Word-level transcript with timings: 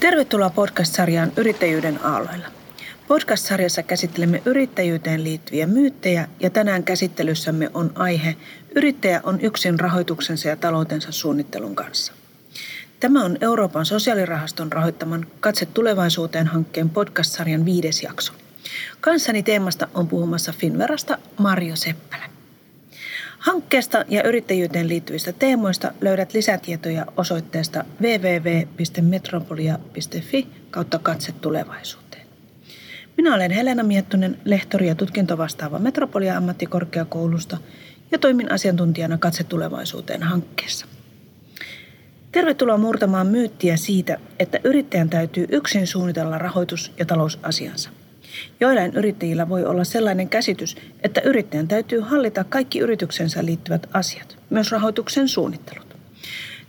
Tervetuloa 0.00 0.50
podcast-sarjaan 0.50 1.32
Yrittäjyyden 1.36 2.04
aalloilla. 2.04 2.46
Podcast-sarjassa 3.08 3.82
käsittelemme 3.82 4.42
yrittäjyyteen 4.44 5.24
liittyviä 5.24 5.66
myyttejä 5.66 6.28
ja 6.40 6.50
tänään 6.50 6.84
käsittelyssämme 6.84 7.70
on 7.74 7.92
aihe 7.94 8.36
Yrittäjä 8.74 9.20
on 9.24 9.40
yksin 9.40 9.80
rahoituksensa 9.80 10.48
ja 10.48 10.56
taloutensa 10.56 11.12
suunnittelun 11.12 11.74
kanssa. 11.74 12.12
Tämä 13.00 13.24
on 13.24 13.38
Euroopan 13.40 13.86
sosiaalirahaston 13.86 14.72
rahoittaman 14.72 15.26
Katse 15.40 15.66
tulevaisuuteen 15.66 16.46
hankkeen 16.46 16.90
podcast-sarjan 16.90 17.64
viides 17.64 18.02
jakso. 18.02 18.32
Kanssani 19.00 19.42
teemasta 19.42 19.88
on 19.94 20.08
puhumassa 20.08 20.52
Finverasta 20.52 21.18
Marjo 21.38 21.76
Seppälä. 21.76 22.37
Hankkeesta 23.38 24.04
ja 24.08 24.22
yrittäjyyteen 24.22 24.88
liittyvistä 24.88 25.32
teemoista 25.32 25.92
löydät 26.00 26.34
lisätietoja 26.34 27.06
osoitteesta 27.16 27.84
www.metropolia.fi 28.00 30.48
kautta 30.70 30.98
katse 30.98 31.32
tulevaisuuteen. 31.32 32.26
Minä 33.16 33.34
olen 33.34 33.50
Helena 33.50 33.82
Miettunen, 33.82 34.38
lehtori 34.44 34.88
ja 34.88 34.94
tutkintovastaava 34.94 35.78
Metropolia 35.78 36.36
ammattikorkeakoulusta 36.36 37.58
ja 38.10 38.18
toimin 38.18 38.52
asiantuntijana 38.52 39.18
Katse 39.18 39.44
tulevaisuuteen 39.44 40.22
hankkeessa. 40.22 40.86
Tervetuloa 42.32 42.78
murtamaan 42.78 43.26
myyttiä 43.26 43.76
siitä, 43.76 44.18
että 44.38 44.60
yrittäjän 44.64 45.10
täytyy 45.10 45.46
yksin 45.48 45.86
suunnitella 45.86 46.38
rahoitus- 46.38 46.92
ja 46.98 47.06
talousasiansa. 47.06 47.90
Joillain 48.60 48.92
yrittäjillä 48.94 49.48
voi 49.48 49.64
olla 49.64 49.84
sellainen 49.84 50.28
käsitys, 50.28 50.76
että 51.02 51.20
yrittäjän 51.20 51.68
täytyy 51.68 52.00
hallita 52.00 52.44
kaikki 52.44 52.78
yrityksensä 52.78 53.44
liittyvät 53.44 53.86
asiat, 53.92 54.38
myös 54.50 54.72
rahoituksen 54.72 55.28
suunnittelut. 55.28 55.96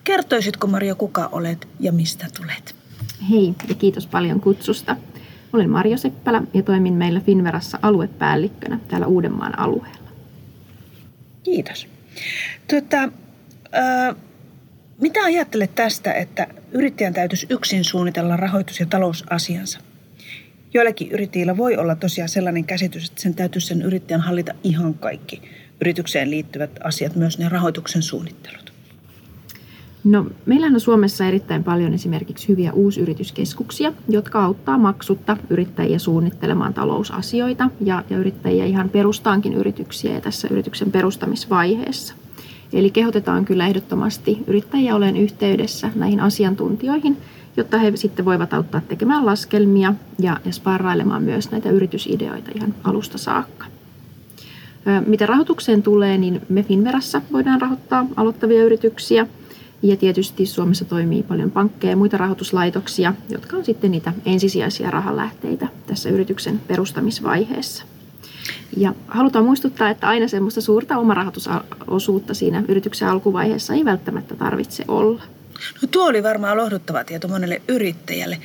Kertoisitko 0.03 0.67
Maria, 0.67 0.95
kuka 0.95 1.29
olet 1.31 1.67
ja 1.79 1.91
mistä 1.91 2.27
tulet? 2.37 2.75
Hei 3.29 3.53
ja 3.69 3.75
kiitos 3.75 4.07
paljon 4.07 4.41
kutsusta. 4.41 4.95
Olen 5.53 5.69
Marjo 5.69 5.97
Seppälä 5.97 6.41
ja 6.53 6.63
toimin 6.63 6.93
meillä 6.93 7.19
Finverassa 7.19 7.79
aluepäällikkönä 7.81 8.79
täällä 8.87 9.07
Uudenmaan 9.07 9.59
alueella. 9.59 10.09
Kiitos. 11.43 11.87
Tuota, 12.69 13.03
äh, 13.03 14.15
mitä 14.97 15.23
ajattelet 15.23 15.75
tästä, 15.75 16.13
että 16.13 16.47
yrittäjän 16.71 17.13
täytyisi 17.13 17.47
yksin 17.49 17.83
suunnitella 17.83 18.37
rahoitus- 18.37 18.79
ja 18.79 18.85
talousasiansa? 18.85 19.79
Joillakin 20.73 21.11
yrittäjillä 21.11 21.57
voi 21.57 21.77
olla 21.77 21.95
tosiaan 21.95 22.29
sellainen 22.29 22.65
käsitys, 22.65 23.09
että 23.09 23.21
sen 23.21 23.35
täytyy 23.35 23.61
sen 23.61 23.81
yrittäjän 23.81 24.21
hallita 24.21 24.53
ihan 24.63 24.93
kaikki 24.93 25.41
yritykseen 25.81 26.31
liittyvät 26.31 26.71
asiat, 26.83 27.15
myös 27.15 27.39
ne 27.39 27.49
rahoituksen 27.49 28.01
suunnittelut. 28.01 28.73
No, 30.03 30.25
meillähän 30.45 30.73
on 30.73 30.79
Suomessa 30.79 31.25
erittäin 31.25 31.63
paljon 31.63 31.93
esimerkiksi 31.93 32.47
hyviä 32.47 32.73
uusyrityskeskuksia, 32.73 33.93
jotka 34.09 34.43
auttaa 34.43 34.77
maksutta 34.77 35.37
yrittäjiä 35.49 35.99
suunnittelemaan 35.99 36.73
talousasioita 36.73 37.69
ja, 37.81 38.03
ja 38.09 38.17
yrittäjiä 38.17 38.65
ihan 38.65 38.89
perustaankin 38.89 39.53
yrityksiä 39.53 40.13
ja 40.13 40.21
tässä 40.21 40.47
yrityksen 40.51 40.91
perustamisvaiheessa. 40.91 42.13
Eli 42.73 42.91
kehotetaan 42.91 43.45
kyllä 43.45 43.67
ehdottomasti 43.67 44.43
yrittäjiä 44.47 44.95
olen 44.95 45.17
yhteydessä 45.17 45.91
näihin 45.95 46.19
asiantuntijoihin– 46.19 47.17
jotta 47.59 47.77
he 47.77 47.91
sitten 47.95 48.25
voivat 48.25 48.53
auttaa 48.53 48.81
tekemään 48.81 49.25
laskelmia 49.25 49.93
ja, 50.19 50.37
ja 50.45 50.51
sparrailemaan 50.51 51.23
myös 51.23 51.51
näitä 51.51 51.69
yritysideoita 51.69 52.51
ihan 52.55 52.75
alusta 52.83 53.17
saakka. 53.17 53.65
Mitä 55.05 55.25
rahoitukseen 55.25 55.83
tulee, 55.83 56.17
niin 56.17 56.41
me 56.49 56.63
Finverassa 56.63 57.21
voidaan 57.31 57.61
rahoittaa 57.61 58.05
aloittavia 58.15 58.63
yrityksiä. 58.63 59.27
Ja 59.81 59.97
tietysti 59.97 60.45
Suomessa 60.45 60.85
toimii 60.85 61.23
paljon 61.23 61.51
pankkeja 61.51 61.91
ja 61.91 61.97
muita 61.97 62.17
rahoituslaitoksia, 62.17 63.13
jotka 63.29 63.57
on 63.57 63.65
sitten 63.65 63.91
niitä 63.91 64.13
ensisijaisia 64.25 64.91
rahalähteitä 64.91 65.67
tässä 65.87 66.09
yrityksen 66.09 66.61
perustamisvaiheessa. 66.67 67.83
Ja 68.77 68.93
halutaan 69.07 69.45
muistuttaa, 69.45 69.89
että 69.89 70.07
aina 70.07 70.27
semmoista 70.27 70.61
suurta 70.61 70.97
omarahoitusosuutta 70.97 72.33
siinä 72.33 72.63
yrityksen 72.67 73.07
alkuvaiheessa 73.07 73.73
ei 73.73 73.85
välttämättä 73.85 74.35
tarvitse 74.35 74.85
olla. 74.87 75.23
No 75.81 75.87
tuo 75.91 76.05
oli 76.05 76.23
varmaan 76.23 76.57
lohduttava 76.57 77.03
tieto 77.03 77.27
monelle 77.27 77.61
yrittäjälle. 77.67 78.37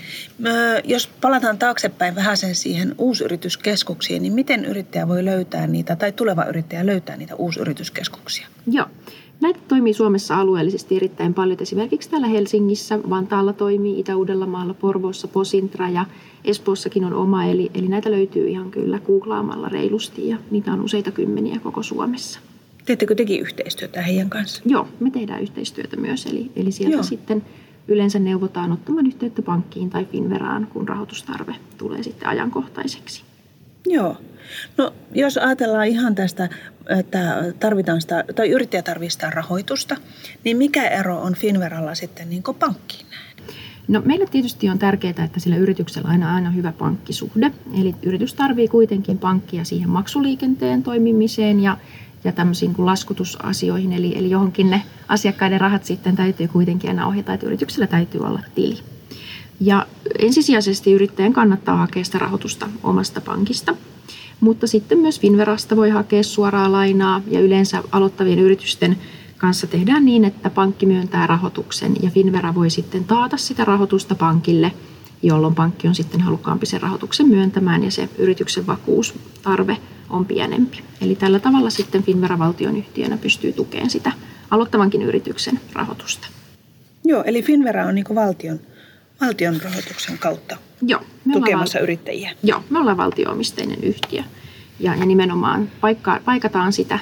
Jos 0.85 1.07
palataan 1.07 1.59
taaksepäin 1.59 2.15
vähän 2.15 2.37
sen 2.37 2.55
siihen 2.55 2.95
uusyrityskeskuksiin, 2.99 4.23
niin 4.23 4.33
miten 4.33 4.65
yrittäjä 4.65 5.09
voi 5.09 5.25
löytää 5.25 5.67
niitä, 5.67 5.97
tai 5.97 6.13
tuleva 6.13 6.45
yrittäjä 6.45 6.87
löytää 6.87 7.17
niitä 7.17 7.35
uusyrityskeskuksia? 7.35 8.47
Joo. 8.67 8.87
Näitä 9.41 9.61
toimii 9.69 9.95
Suomessa 9.95 10.37
alueellisesti 10.37 10.97
erittäin 10.97 11.35
paljon. 11.35 11.59
Esimerkiksi 11.61 12.11
täällä 12.11 12.27
Helsingissä, 12.27 12.99
Vantaalla 13.11 13.53
toimii, 13.53 14.01
Itä-Uudellamaalla, 14.01 14.75
Porvoossa, 14.75 15.29
Posintra 15.29 15.89
ja 15.89 16.07
Espoossakin 16.45 17.05
on 17.05 17.13
oma. 17.13 17.45
Eli, 17.45 17.71
eli 17.75 17.89
näitä 17.89 18.11
löytyy 18.11 18.49
ihan 18.49 18.71
kyllä 18.71 18.99
googlaamalla 18.99 19.69
reilusti 19.69 20.29
ja 20.29 20.37
niitä 20.51 20.73
on 20.73 20.81
useita 20.81 21.11
kymmeniä 21.11 21.61
koko 21.63 21.83
Suomessa. 21.83 22.41
Teettekö 22.85 23.15
tekin 23.15 23.41
yhteistyötä 23.41 24.03
heidän 24.03 24.31
kanssa? 24.31 24.63
Joo, 24.67 24.89
me 25.01 25.11
tehdään 25.11 25.43
yhteistyötä 25.43 25.97
myös. 25.97 26.27
Eli, 26.27 26.51
eli 26.57 26.73
sieltä 26.73 26.97
Joo. 26.97 27.03
sitten 27.03 27.45
yleensä 27.89 28.19
neuvotaan 28.19 28.73
ottamaan 28.73 29.07
yhteyttä 29.07 29.43
pankkiin 29.43 29.91
tai 29.91 30.05
Finveraan, 30.05 30.67
kun 30.73 30.89
rahoitustarve 30.89 31.55
tulee 31.79 32.03
sitten 32.03 32.29
ajankohtaiseksi. 32.29 33.23
Joo. 33.87 34.17
No 34.77 34.93
jos 35.15 35.39
ajatellaan 35.39 35.87
ihan 35.87 36.15
tästä, 36.15 36.49
että 36.99 37.53
tarvitaan 37.61 38.01
sitä, 38.01 38.25
tai 38.35 38.51
yrittäjä 38.51 38.83
tarvitsee 38.83 39.31
rahoitusta, 39.31 39.97
niin 40.45 40.57
mikä 40.57 40.89
ero 40.89 41.21
on 41.21 41.35
Finveralla 41.35 41.95
sitten 41.95 42.31
niin 42.31 42.43
pankkiin? 42.59 43.07
No, 43.89 44.03
meille 44.05 44.27
tietysti 44.27 44.69
on 44.69 44.79
tärkeää, 44.79 45.25
että 45.25 45.41
sillä 45.41 45.57
yrityksellä 45.57 46.07
on 46.07 46.13
aina, 46.13 46.35
aina 46.35 46.51
hyvä 46.51 46.73
pankkisuhde. 46.73 47.53
Eli 47.81 47.95
yritys 48.03 48.35
tarvitsee 48.35 48.69
kuitenkin 48.69 49.19
pankkia 49.19 49.65
siihen 49.65 49.91
maksuliikenteen 49.91 50.83
toimimiseen 50.83 51.61
ja 51.61 51.77
ja 52.25 52.33
tämmöisiin 52.33 52.75
kuin 52.75 52.87
laskutusasioihin, 52.87 53.93
eli, 53.93 54.19
eli 54.19 54.31
johonkin 54.31 54.71
ne 54.71 54.83
asiakkaiden 55.09 55.61
rahat 55.61 55.85
sitten 55.85 56.17
täytyy 56.17 56.49
kuitenkin 56.49 56.91
aina 56.91 57.07
ohjata, 57.07 57.35
että 57.35 57.47
yrityksellä 57.47 57.87
täytyy 57.87 58.21
olla 58.21 58.41
tili. 58.55 58.79
Ja 59.61 59.87
ensisijaisesti 60.19 60.93
yrittäjän 60.93 61.33
kannattaa 61.33 61.77
hakea 61.77 62.05
sitä 62.05 62.19
rahoitusta 62.19 62.69
omasta 62.83 63.21
pankista, 63.21 63.75
mutta 64.41 64.67
sitten 64.67 64.99
myös 64.99 65.21
Finverasta 65.21 65.77
voi 65.77 65.91
hakea 65.91 66.23
suoraa 66.23 66.73
lainaa 66.73 67.23
ja 67.31 67.41
yleensä 67.41 67.83
aloittavien 67.93 68.39
yritysten 68.39 68.97
kanssa 69.39 69.67
tehdään 69.67 70.05
niin, 70.05 70.25
että 70.25 70.51
pankki 70.51 70.87
myöntää 70.87 71.27
rahoituksen 71.27 71.97
ja 72.03 72.11
Finvera 72.11 72.55
voi 72.55 72.71
sitten 72.71 73.05
taata 73.05 73.37
sitä 73.37 73.65
rahoitusta 73.65 74.15
pankille, 74.15 74.73
jolloin 75.23 75.55
pankki 75.55 75.89
on 75.89 75.95
sitten 75.95 76.21
halukkaampi 76.21 76.67
sen 76.67 76.83
rahoituksen 76.83 77.29
myöntämään 77.29 77.85
ja 77.85 77.91
se 77.91 78.09
yrityksen 78.19 78.67
vakuustarve 78.67 79.77
on 80.11 80.27
pienempi. 80.27 80.85
Eli 81.01 81.15
tällä 81.15 81.39
tavalla 81.39 81.71
sitten 81.71 82.03
Finvera 82.03 82.39
valtionyhtiönä 82.39 83.17
pystyy 83.17 83.53
tukemaan 83.53 83.91
sitä 83.91 84.13
aloittavankin 84.51 85.03
yrityksen 85.03 85.61
rahoitusta. 85.73 86.29
Joo, 87.05 87.23
eli 87.27 87.43
Finvera 87.43 87.87
on 87.87 87.95
niin 87.95 88.05
valtion, 88.15 88.61
valtion 89.21 89.61
rahoituksen 89.65 90.19
kautta 90.19 90.57
Joo, 90.83 91.01
me 91.25 91.33
tukemassa 91.33 91.79
val- 91.79 91.83
yrittäjiä. 91.85 92.31
Joo, 92.43 92.65
me 92.71 92.79
ollaan 92.79 92.97
valtioomisteinen 92.97 93.85
yhtiö 93.85 94.23
ja, 94.81 94.95
ja 94.95 95.07
nimenomaan 95.07 95.71
paikka, 95.81 96.21
paikataan 96.25 96.73
sitä 96.73 96.99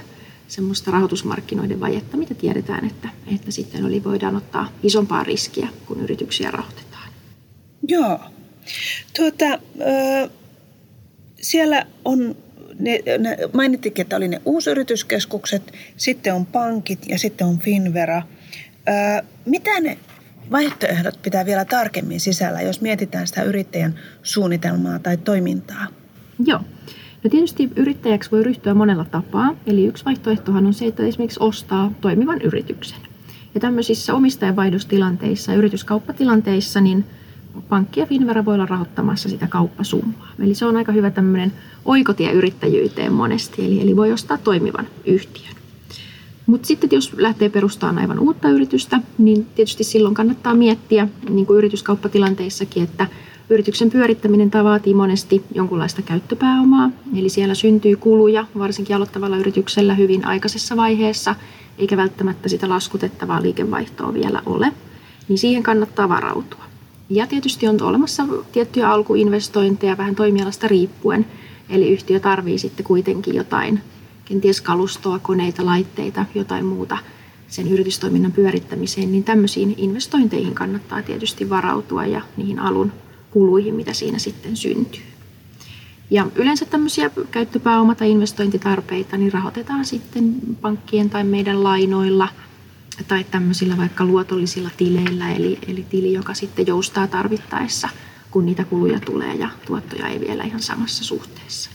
semmoista 0.48 0.90
rahoitusmarkkinoiden 0.90 1.80
vajetta, 1.80 2.16
mitä 2.16 2.34
tiedetään, 2.34 2.86
että, 2.86 3.08
että 3.34 3.50
sitten 3.50 3.84
oli 3.84 4.04
voidaan 4.04 4.36
ottaa 4.36 4.68
isompaa 4.82 5.24
riskiä, 5.24 5.68
kun 5.86 6.00
yrityksiä 6.00 6.50
rahoitetaan. 6.50 7.08
Joo. 7.88 8.20
Tuota, 9.16 9.44
ö, 9.80 10.30
siellä 11.40 11.86
on 12.04 12.36
ne, 12.78 13.00
ne, 13.18 13.36
mainittikin, 13.52 14.02
että 14.02 14.16
oli 14.16 14.28
ne 14.28 14.40
uusyrityskeskukset, 14.44 15.72
sitten 15.96 16.34
on 16.34 16.46
pankit 16.46 17.08
ja 17.08 17.18
sitten 17.18 17.46
on 17.46 17.58
Finvera. 17.58 18.22
Öö, 18.88 18.94
mitä 19.46 19.80
ne 19.80 19.98
vaihtoehdot 20.50 21.22
pitää 21.22 21.46
vielä 21.46 21.64
tarkemmin 21.64 22.20
sisällä, 22.20 22.62
jos 22.62 22.80
mietitään 22.80 23.26
sitä 23.26 23.42
yrittäjän 23.42 23.94
suunnitelmaa 24.22 24.98
tai 24.98 25.16
toimintaa? 25.16 25.86
Joo. 26.46 26.60
No 27.24 27.30
tietysti 27.30 27.70
yrittäjäksi 27.76 28.30
voi 28.30 28.42
ryhtyä 28.42 28.74
monella 28.74 29.04
tapaa. 29.04 29.56
Eli 29.66 29.86
yksi 29.86 30.04
vaihtoehtohan 30.04 30.66
on 30.66 30.74
se, 30.74 30.86
että 30.86 31.02
esimerkiksi 31.02 31.40
ostaa 31.40 31.92
toimivan 32.00 32.42
yrityksen. 32.42 32.98
Ja 33.54 33.60
tämmöisissä 33.60 34.14
omistajanvaihdostilanteissa 34.14 35.52
ja 35.52 35.58
yrityskauppatilanteissa, 35.58 36.80
niin 36.80 37.04
pankki 37.68 38.00
ja 38.00 38.06
Finvera 38.06 38.44
voi 38.44 38.54
olla 38.54 38.66
rahoittamassa 38.66 39.28
sitä 39.28 39.46
kauppasummaa. 39.46 40.28
Eli 40.38 40.54
se 40.54 40.66
on 40.66 40.76
aika 40.76 40.92
hyvä 40.92 41.10
tämmöinen 41.10 41.52
oikotie 41.84 42.32
yrittäjyyteen 42.32 43.12
monesti, 43.12 43.64
eli, 43.66 43.80
eli 43.80 43.96
voi 43.96 44.12
ostaa 44.12 44.38
toimivan 44.38 44.86
yhtiön. 45.04 45.54
Mutta 46.46 46.66
sitten 46.66 46.90
jos 46.92 47.12
lähtee 47.16 47.48
perustamaan 47.48 47.98
aivan 47.98 48.18
uutta 48.18 48.48
yritystä, 48.48 49.00
niin 49.18 49.46
tietysti 49.54 49.84
silloin 49.84 50.14
kannattaa 50.14 50.54
miettiä, 50.54 51.08
niin 51.30 51.46
kuin 51.46 51.58
yrityskauppatilanteissakin, 51.58 52.82
että 52.82 53.06
yrityksen 53.50 53.90
pyörittäminen 53.90 54.50
vaatii 54.64 54.94
monesti 54.94 55.44
jonkunlaista 55.54 56.02
käyttöpääomaa, 56.02 56.90
eli 57.16 57.28
siellä 57.28 57.54
syntyy 57.54 57.96
kuluja, 57.96 58.46
varsinkin 58.58 58.96
aloittavalla 58.96 59.36
yrityksellä 59.36 59.94
hyvin 59.94 60.24
aikaisessa 60.24 60.76
vaiheessa, 60.76 61.34
eikä 61.78 61.96
välttämättä 61.96 62.48
sitä 62.48 62.68
laskutettavaa 62.68 63.42
liikevaihtoa 63.42 64.14
vielä 64.14 64.42
ole, 64.46 64.72
niin 65.28 65.38
siihen 65.38 65.62
kannattaa 65.62 66.08
varautua. 66.08 66.71
Ja 67.12 67.26
tietysti 67.26 67.68
on 67.68 67.82
olemassa 67.82 68.22
tiettyjä 68.52 68.90
alkuinvestointeja 68.90 69.96
vähän 69.96 70.14
toimialasta 70.14 70.68
riippuen. 70.68 71.26
Eli 71.68 71.90
yhtiö 71.90 72.20
tarvii 72.20 72.58
sitten 72.58 72.86
kuitenkin 72.86 73.34
jotain, 73.34 73.80
kenties 74.24 74.60
kalustoa, 74.60 75.18
koneita, 75.18 75.66
laitteita, 75.66 76.24
jotain 76.34 76.64
muuta 76.64 76.98
sen 77.48 77.68
yritystoiminnan 77.68 78.32
pyörittämiseen, 78.32 79.12
niin 79.12 79.24
tämmöisiin 79.24 79.74
investointeihin 79.76 80.54
kannattaa 80.54 81.02
tietysti 81.02 81.50
varautua 81.50 82.06
ja 82.06 82.20
niihin 82.36 82.58
alun 82.58 82.92
kuluihin, 83.30 83.74
mitä 83.74 83.92
siinä 83.92 84.18
sitten 84.18 84.56
syntyy. 84.56 85.02
Ja 86.10 86.26
yleensä 86.34 86.64
tämmöisiä 86.64 87.10
käyttöpääoma- 87.30 87.94
tai 87.94 88.10
investointitarpeita 88.10 89.16
niin 89.16 89.32
rahoitetaan 89.32 89.84
sitten 89.84 90.34
pankkien 90.60 91.10
tai 91.10 91.24
meidän 91.24 91.64
lainoilla 91.64 92.28
tai 93.04 93.24
tämmöisillä 93.24 93.76
vaikka 93.76 94.04
luotollisilla 94.04 94.70
tileillä, 94.76 95.32
eli, 95.32 95.58
eli 95.68 95.86
tili, 95.90 96.12
joka 96.12 96.34
sitten 96.34 96.66
joustaa 96.66 97.06
tarvittaessa, 97.06 97.88
kun 98.30 98.46
niitä 98.46 98.64
kuluja 98.64 99.00
tulee 99.00 99.34
ja 99.34 99.48
tuottoja 99.66 100.08
ei 100.08 100.20
vielä 100.20 100.44
ihan 100.44 100.62
samassa 100.62 101.04
suhteessa. 101.04 101.70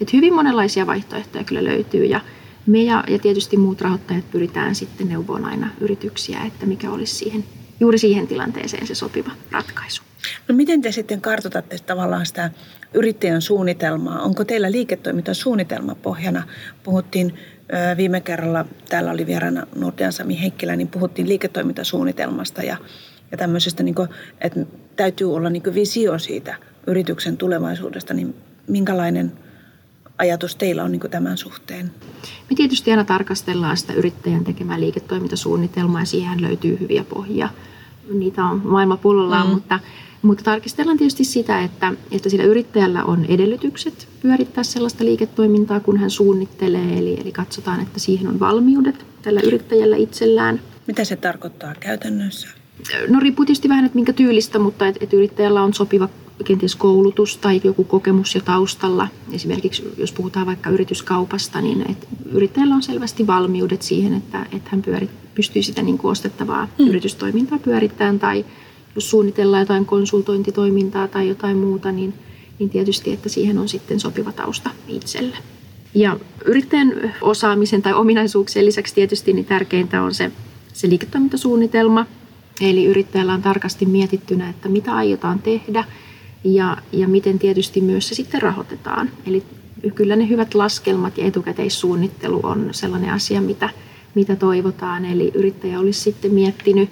Et 0.00 0.12
hyvin 0.12 0.34
monenlaisia 0.34 0.86
vaihtoehtoja 0.86 1.44
kyllä 1.44 1.64
löytyy 1.64 2.04
ja 2.04 2.20
me 2.66 2.82
ja, 2.82 3.04
ja 3.08 3.18
tietysti 3.18 3.56
muut 3.56 3.80
rahoittajat 3.80 4.30
pyritään 4.30 4.74
sitten 4.74 5.08
neuvoon 5.08 5.44
aina 5.44 5.70
yrityksiä, 5.80 6.40
että 6.46 6.66
mikä 6.66 6.90
olisi 6.90 7.14
siihen, 7.14 7.44
juuri 7.80 7.98
siihen 7.98 8.26
tilanteeseen 8.26 8.86
se 8.86 8.94
sopiva 8.94 9.30
ratkaisu. 9.50 10.02
No 10.48 10.54
miten 10.54 10.82
te 10.82 10.92
sitten 10.92 11.20
kartoitatte 11.20 11.78
tavallaan 11.78 12.26
sitä 12.26 12.50
yrittäjän 12.94 13.42
suunnitelmaa? 13.42 14.22
Onko 14.22 14.44
teillä 14.44 14.72
liiketoimintasuunnitelma 14.72 15.94
pohjana? 15.94 16.42
Puhuttiin 16.82 17.34
viime 17.96 18.20
kerralla, 18.20 18.64
täällä 18.88 19.10
oli 19.10 19.26
vieraana 19.26 19.66
Nordean 19.74 20.12
Sami 20.12 20.40
Heikkilä, 20.40 20.76
niin 20.76 20.88
puhuttiin 20.88 21.28
liiketoimintasuunnitelmasta 21.28 22.62
ja, 22.62 22.76
ja 23.30 23.36
tämmöisestä, 23.36 23.82
niin 23.82 23.94
kuin, 23.94 24.08
että 24.40 24.60
täytyy 24.96 25.34
olla 25.34 25.50
niin 25.50 25.74
visio 25.74 26.18
siitä 26.18 26.56
yrityksen 26.86 27.36
tulevaisuudesta, 27.36 28.14
niin 28.14 28.34
minkälainen 28.66 29.32
ajatus 30.18 30.56
teillä 30.56 30.84
on 30.84 30.92
niin 30.92 31.10
tämän 31.10 31.38
suhteen? 31.38 31.90
Me 32.50 32.56
tietysti 32.56 32.90
aina 32.90 33.04
tarkastellaan 33.04 33.76
sitä 33.76 33.92
yrittäjän 33.92 34.44
tekemää 34.44 34.80
liiketoimintasuunnitelmaa 34.80 36.02
ja 36.02 36.06
siihen 36.06 36.42
löytyy 36.42 36.80
hyviä 36.80 37.04
pohjia. 37.04 37.48
Niitä 38.12 38.44
on 38.44 38.60
maailma 38.64 38.96
pullollaan, 38.96 39.46
mm. 39.46 39.52
mutta 39.52 39.80
mutta 40.22 40.44
tarkistellaan 40.44 40.98
tietysti 40.98 41.24
sitä, 41.24 41.62
että, 41.62 41.92
että 42.10 42.28
sillä 42.28 42.44
yrittäjällä 42.44 43.04
on 43.04 43.24
edellytykset 43.24 44.08
pyörittää 44.22 44.64
sellaista 44.64 45.04
liiketoimintaa, 45.04 45.80
kun 45.80 45.98
hän 45.98 46.10
suunnittelee. 46.10 46.98
Eli, 46.98 47.20
eli 47.20 47.32
katsotaan, 47.32 47.80
että 47.80 48.00
siihen 48.00 48.28
on 48.28 48.40
valmiudet 48.40 49.06
tällä 49.22 49.40
yrittäjällä 49.44 49.96
itsellään. 49.96 50.60
Mitä 50.86 51.04
se 51.04 51.16
tarkoittaa 51.16 51.74
käytännössä? 51.80 52.48
No 53.08 53.20
riippuu 53.20 53.46
tietysti 53.46 53.68
vähän, 53.68 53.84
että 53.84 53.96
minkä 53.96 54.12
tyylistä, 54.12 54.58
mutta 54.58 54.86
että, 54.86 55.04
että 55.04 55.16
yrittäjällä 55.16 55.62
on 55.62 55.74
sopiva 55.74 56.08
kenties 56.44 56.76
koulutus 56.76 57.36
tai 57.36 57.60
joku 57.64 57.84
kokemus 57.84 58.34
jo 58.34 58.40
taustalla. 58.40 59.08
Esimerkiksi 59.32 59.94
jos 59.96 60.12
puhutaan 60.12 60.46
vaikka 60.46 60.70
yrityskaupasta, 60.70 61.60
niin 61.60 61.90
että 61.90 62.06
yrittäjällä 62.32 62.74
on 62.74 62.82
selvästi 62.82 63.26
valmiudet 63.26 63.82
siihen, 63.82 64.14
että, 64.14 64.46
että 64.52 64.70
hän 64.70 64.82
pyörit, 64.82 65.10
pystyy 65.34 65.62
sitä 65.62 65.82
niin 65.82 65.98
kuin 65.98 66.10
ostettavaa 66.10 66.68
mm. 66.78 66.88
yritystoimintaa 66.88 67.58
pyörittämään 67.58 68.18
tai 68.18 68.44
jos 68.94 69.10
suunnitellaan 69.10 69.62
jotain 69.62 69.86
konsultointitoimintaa 69.86 71.08
tai 71.08 71.28
jotain 71.28 71.56
muuta, 71.56 71.92
niin, 71.92 72.14
niin 72.58 72.70
tietysti, 72.70 73.12
että 73.12 73.28
siihen 73.28 73.58
on 73.58 73.68
sitten 73.68 74.00
sopiva 74.00 74.32
tausta 74.32 74.70
itselle. 74.88 75.36
Ja 75.94 76.16
yrittäjän 76.44 77.14
osaamisen 77.20 77.82
tai 77.82 77.92
ominaisuuksien 77.92 78.66
lisäksi 78.66 78.94
tietysti 78.94 79.32
niin 79.32 79.44
tärkeintä 79.44 80.02
on 80.02 80.14
se, 80.14 80.32
se 80.72 80.88
liiketoimintasuunnitelma. 80.88 82.06
Eli 82.60 82.84
yrittäjällä 82.84 83.34
on 83.34 83.42
tarkasti 83.42 83.86
mietittynä, 83.86 84.48
että 84.48 84.68
mitä 84.68 84.94
aiotaan 84.94 85.38
tehdä 85.38 85.84
ja, 86.44 86.76
ja 86.92 87.08
miten 87.08 87.38
tietysti 87.38 87.80
myös 87.80 88.08
se 88.08 88.14
sitten 88.14 88.42
rahoitetaan. 88.42 89.10
Eli 89.26 89.42
kyllä 89.94 90.16
ne 90.16 90.28
hyvät 90.28 90.54
laskelmat 90.54 91.18
ja 91.18 91.24
etukäteissuunnittelu 91.24 92.40
on 92.42 92.68
sellainen 92.72 93.10
asia, 93.10 93.40
mitä, 93.40 93.70
mitä 94.14 94.36
toivotaan. 94.36 95.04
Eli 95.04 95.30
yrittäjä 95.34 95.80
olisi 95.80 96.00
sitten 96.00 96.34
miettinyt 96.34 96.90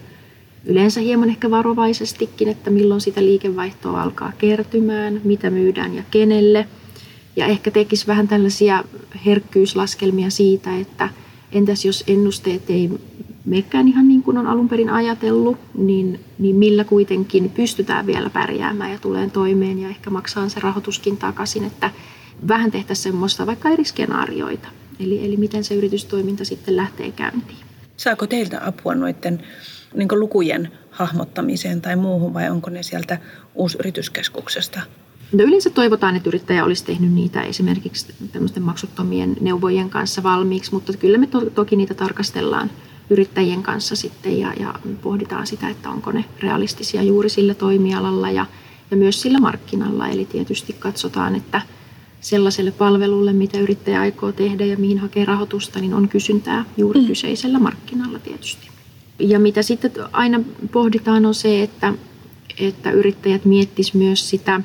yleensä 0.64 1.00
hieman 1.00 1.28
ehkä 1.28 1.50
varovaisestikin, 1.50 2.48
että 2.48 2.70
milloin 2.70 3.00
sitä 3.00 3.22
liikevaihtoa 3.22 4.02
alkaa 4.02 4.32
kertymään, 4.38 5.20
mitä 5.24 5.50
myydään 5.50 5.94
ja 5.94 6.02
kenelle. 6.10 6.68
Ja 7.36 7.46
ehkä 7.46 7.70
tekisi 7.70 8.06
vähän 8.06 8.28
tällaisia 8.28 8.84
herkkyyslaskelmia 9.26 10.30
siitä, 10.30 10.76
että 10.76 11.08
entäs 11.52 11.84
jos 11.84 12.04
ennusteet 12.06 12.70
ei 12.70 12.90
mekään 13.44 13.88
ihan 13.88 14.08
niin 14.08 14.22
kuin 14.22 14.38
on 14.38 14.46
alun 14.46 14.68
perin 14.68 14.90
ajatellut, 14.90 15.58
niin, 15.74 16.20
niin 16.38 16.56
millä 16.56 16.84
kuitenkin 16.84 17.50
pystytään 17.50 18.06
vielä 18.06 18.30
pärjäämään 18.30 18.92
ja 18.92 18.98
tulee 18.98 19.30
toimeen 19.30 19.78
ja 19.78 19.88
ehkä 19.88 20.10
maksaa 20.10 20.48
se 20.48 20.60
rahoituskin 20.60 21.16
takaisin, 21.16 21.64
että 21.64 21.90
vähän 22.48 22.70
tehtäisiin 22.70 23.02
semmoista 23.02 23.46
vaikka 23.46 23.68
eri 23.68 23.84
skenaarioita. 23.84 24.68
Eli, 25.00 25.24
eli 25.24 25.36
miten 25.36 25.64
se 25.64 25.74
yritystoiminta 25.74 26.44
sitten 26.44 26.76
lähtee 26.76 27.10
käyntiin. 27.10 27.58
Saako 27.96 28.26
teiltä 28.26 28.66
apua 28.66 28.94
noiden 28.94 29.42
niin 29.94 30.08
lukujen 30.10 30.72
hahmottamiseen 30.90 31.80
tai 31.80 31.96
muuhun 31.96 32.34
vai 32.34 32.50
onko 32.50 32.70
ne 32.70 32.82
sieltä 32.82 33.18
uusyrityskeskuksesta? 33.54 34.80
No 35.32 35.44
yleensä 35.44 35.70
toivotaan, 35.70 36.16
että 36.16 36.30
yrittäjä 36.30 36.64
olisi 36.64 36.84
tehnyt 36.84 37.12
niitä 37.12 37.42
esimerkiksi 37.42 38.14
tämmöisten 38.32 38.62
maksuttomien 38.62 39.36
neuvojen 39.40 39.90
kanssa 39.90 40.22
valmiiksi, 40.22 40.74
mutta 40.74 40.92
kyllä 40.92 41.18
me 41.18 41.26
to- 41.26 41.50
toki 41.50 41.76
niitä 41.76 41.94
tarkastellaan 41.94 42.70
yrittäjien 43.10 43.62
kanssa 43.62 43.96
sitten 43.96 44.38
ja, 44.38 44.52
ja 44.60 44.74
pohditaan 45.02 45.46
sitä, 45.46 45.68
että 45.68 45.90
onko 45.90 46.12
ne 46.12 46.24
realistisia 46.40 47.02
juuri 47.02 47.28
sillä 47.28 47.54
toimialalla 47.54 48.30
ja, 48.30 48.46
ja 48.90 48.96
myös 48.96 49.22
sillä 49.22 49.38
markkinalla. 49.38 50.08
Eli 50.08 50.24
tietysti 50.24 50.72
katsotaan, 50.72 51.34
että 51.34 51.62
sellaiselle 52.20 52.70
palvelulle, 52.70 53.32
mitä 53.32 53.58
yrittäjä 53.58 54.00
aikoo 54.00 54.32
tehdä 54.32 54.64
ja 54.64 54.76
mihin 54.76 54.98
hakee 54.98 55.24
rahoitusta, 55.24 55.80
niin 55.80 55.94
on 55.94 56.08
kysyntää 56.08 56.64
juuri 56.76 57.00
mm. 57.00 57.06
kyseisellä 57.06 57.58
markkinalla 57.58 58.18
tietysti. 58.18 58.77
Ja 59.18 59.38
mitä 59.38 59.62
sitten 59.62 59.92
aina 60.12 60.40
pohditaan 60.72 61.26
on 61.26 61.34
se, 61.34 61.62
että, 61.62 61.94
että 62.60 62.90
yrittäjät 62.90 63.44
miettisivät 63.44 63.94
myös 63.94 64.30
sitä 64.30 64.60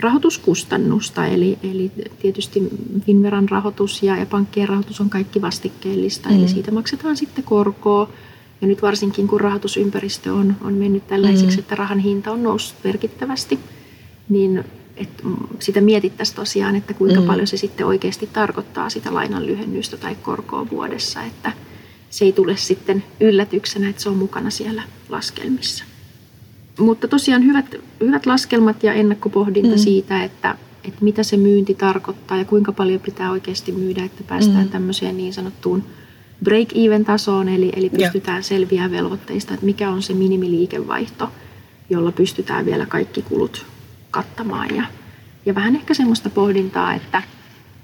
rahoituskustannusta, 0.00 1.26
eli, 1.26 1.58
eli 1.62 1.90
tietysti 2.18 2.68
Finveran 3.06 3.48
rahoitus 3.48 4.02
ja, 4.02 4.16
ja 4.16 4.26
pankkien 4.26 4.68
rahoitus 4.68 5.00
on 5.00 5.10
kaikki 5.10 5.42
vastikkeellista, 5.42 6.28
mm. 6.28 6.38
eli 6.38 6.48
siitä 6.48 6.70
maksetaan 6.70 7.16
sitten 7.16 7.44
korkoa. 7.44 8.10
Ja 8.60 8.66
nyt 8.66 8.82
varsinkin 8.82 9.28
kun 9.28 9.40
rahoitusympäristö 9.40 10.34
on, 10.34 10.56
on 10.60 10.74
mennyt 10.74 11.06
tällaiseksi, 11.06 11.56
mm. 11.56 11.60
että 11.60 11.74
rahan 11.74 11.98
hinta 11.98 12.32
on 12.32 12.42
noussut 12.42 12.78
merkittävästi, 12.84 13.58
niin 14.28 14.64
että 14.96 15.22
sitä 15.58 15.80
mietittäisiin 15.80 16.36
tosiaan, 16.36 16.76
että 16.76 16.94
kuinka 16.94 17.20
mm. 17.20 17.26
paljon 17.26 17.46
se 17.46 17.56
sitten 17.56 17.86
oikeasti 17.86 18.28
tarkoittaa 18.32 18.90
sitä 18.90 19.14
lainan 19.14 19.46
lyhennystä 19.46 19.96
tai 19.96 20.14
korkoa 20.14 20.70
vuodessa, 20.70 21.22
että– 21.22 21.52
se 22.10 22.24
ei 22.24 22.32
tule 22.32 22.56
sitten 22.56 23.04
yllätyksenä, 23.20 23.88
että 23.88 24.02
se 24.02 24.08
on 24.08 24.16
mukana 24.16 24.50
siellä 24.50 24.82
laskelmissa. 25.08 25.84
Mutta 26.78 27.08
tosiaan 27.08 27.44
hyvät, 27.44 27.76
hyvät 28.00 28.26
laskelmat 28.26 28.82
ja 28.82 28.92
ennakkopohdinta 28.92 29.76
mm. 29.76 29.78
siitä, 29.78 30.24
että, 30.24 30.54
että 30.84 31.04
mitä 31.04 31.22
se 31.22 31.36
myynti 31.36 31.74
tarkoittaa 31.74 32.36
ja 32.36 32.44
kuinka 32.44 32.72
paljon 32.72 33.00
pitää 33.00 33.30
oikeasti 33.30 33.72
myydä, 33.72 34.04
että 34.04 34.24
päästään 34.24 34.64
mm. 34.64 34.70
tämmöiseen 34.70 35.16
niin 35.16 35.32
sanottuun 35.32 35.84
break-even-tasoon, 36.44 37.48
eli, 37.48 37.72
eli 37.76 37.90
pystytään 37.90 38.38
ja. 38.38 38.42
selviää 38.42 38.90
velvoitteista, 38.90 39.54
että 39.54 39.66
mikä 39.66 39.90
on 39.90 40.02
se 40.02 40.14
minimiliikevaihto, 40.14 41.28
jolla 41.90 42.12
pystytään 42.12 42.66
vielä 42.66 42.86
kaikki 42.86 43.22
kulut 43.22 43.66
kattamaan. 44.10 44.76
Ja, 44.76 44.84
ja 45.46 45.54
vähän 45.54 45.76
ehkä 45.76 45.94
semmoista 45.94 46.30
pohdintaa, 46.30 46.94
että 46.94 47.22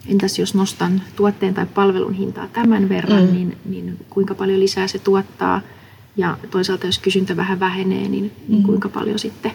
entäs 0.09 0.39
jos 0.39 0.55
nostan 0.55 1.03
tuotteen 1.17 1.55
tai 1.55 1.67
palvelun 1.67 2.13
hintaa 2.13 2.49
tämän 2.53 2.89
verran, 2.89 3.27
mm. 3.27 3.33
niin, 3.33 3.57
niin 3.65 3.97
kuinka 4.11 4.35
paljon 4.35 4.61
lisää 4.61 4.89
se 4.89 4.99
tuottaa. 4.99 5.61
Ja 6.17 6.39
toisaalta 6.51 6.87
jos 6.87 6.99
kysyntä 6.99 7.37
vähän 7.37 7.61
vähenee, 7.61 8.09
niin, 8.09 8.33
niin 8.49 8.61
mm. 8.61 8.67
kuinka 8.67 8.89
paljon 8.89 9.19
sitten 9.19 9.53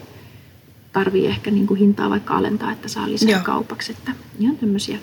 tarvii 0.92 1.26
ehkä 1.26 1.50
niin 1.50 1.66
kuin 1.66 1.80
hintaa 1.80 2.10
vaikka 2.10 2.34
alentaa, 2.34 2.72
että 2.72 2.88
saa 2.88 3.10
lisää 3.10 3.30
Joo. 3.30 3.40
kaupaksi. 3.42 3.92
Että 3.92 4.12
ihan 4.38 4.56
tämmöisiä 4.56 4.98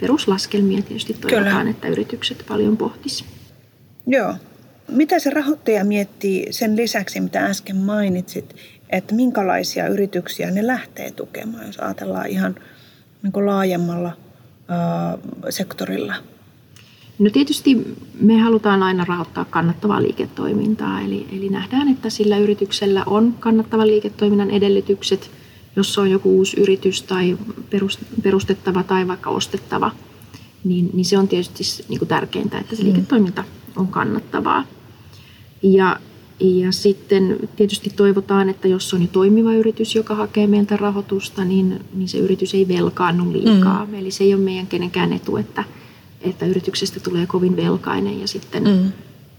peruslaskelmia 0.00 0.82
tietysti 0.82 1.14
toivotaan, 1.14 1.56
Kyllä. 1.56 1.70
että 1.70 1.88
yritykset 1.88 2.44
paljon 2.48 2.76
pohtis. 2.76 3.24
Joo. 4.06 4.34
Mitä 4.88 5.18
se 5.18 5.30
rahoittaja 5.30 5.84
miettii 5.84 6.46
sen 6.50 6.76
lisäksi, 6.76 7.20
mitä 7.20 7.46
äsken 7.46 7.76
mainitsit, 7.76 8.56
että 8.90 9.14
minkälaisia 9.14 9.88
yrityksiä 9.88 10.50
ne 10.50 10.66
lähtee 10.66 11.10
tukemaan, 11.10 11.66
jos 11.66 11.78
ajatellaan 11.78 12.26
ihan 12.26 12.54
niin 13.22 13.46
laajemmalla– 13.46 14.12
sektorilla? 15.50 16.14
No 17.18 17.30
tietysti 17.30 17.96
me 18.20 18.38
halutaan 18.38 18.82
aina 18.82 19.04
rahoittaa 19.04 19.44
kannattavaa 19.44 20.02
liiketoimintaa, 20.02 21.00
eli, 21.00 21.26
eli 21.32 21.48
nähdään, 21.48 21.88
että 21.88 22.10
sillä 22.10 22.38
yrityksellä 22.38 23.04
on 23.06 23.34
kannattavan 23.40 23.86
liiketoiminnan 23.86 24.50
edellytykset, 24.50 25.30
jos 25.76 25.98
on 25.98 26.10
joku 26.10 26.36
uusi 26.36 26.60
yritys 26.60 27.02
tai 27.02 27.38
perustettava 28.22 28.82
tai 28.82 29.08
vaikka 29.08 29.30
ostettava, 29.30 29.90
niin, 30.64 30.90
niin 30.92 31.04
se 31.04 31.18
on 31.18 31.28
tietysti 31.28 31.84
niin 31.88 31.98
kuin 31.98 32.08
tärkeintä, 32.08 32.58
että 32.58 32.76
se 32.76 32.82
mm. 32.82 32.88
liiketoiminta 32.88 33.44
on 33.76 33.88
kannattavaa. 33.88 34.64
Ja 35.62 35.96
ja 36.40 36.72
sitten 36.72 37.36
tietysti 37.56 37.90
toivotaan, 37.90 38.48
että 38.48 38.68
jos 38.68 38.94
on 38.94 39.02
jo 39.02 39.08
toimiva 39.12 39.54
yritys, 39.54 39.94
joka 39.94 40.14
hakee 40.14 40.46
meiltä 40.46 40.76
rahoitusta, 40.76 41.44
niin, 41.44 41.80
niin 41.94 42.08
se 42.08 42.18
yritys 42.18 42.54
ei 42.54 42.68
velkaannu 42.68 43.32
liikaa. 43.32 43.86
Mm. 43.86 43.94
Eli 43.94 44.10
se 44.10 44.24
ei 44.24 44.34
ole 44.34 44.42
meidän 44.42 44.66
kenenkään 44.66 45.12
etu, 45.12 45.36
että, 45.36 45.64
että 46.20 46.46
yrityksestä 46.46 47.00
tulee 47.00 47.26
kovin 47.26 47.56
velkainen 47.56 48.20
ja 48.20 48.28
sitten 48.28 48.64
mm. 48.64 48.92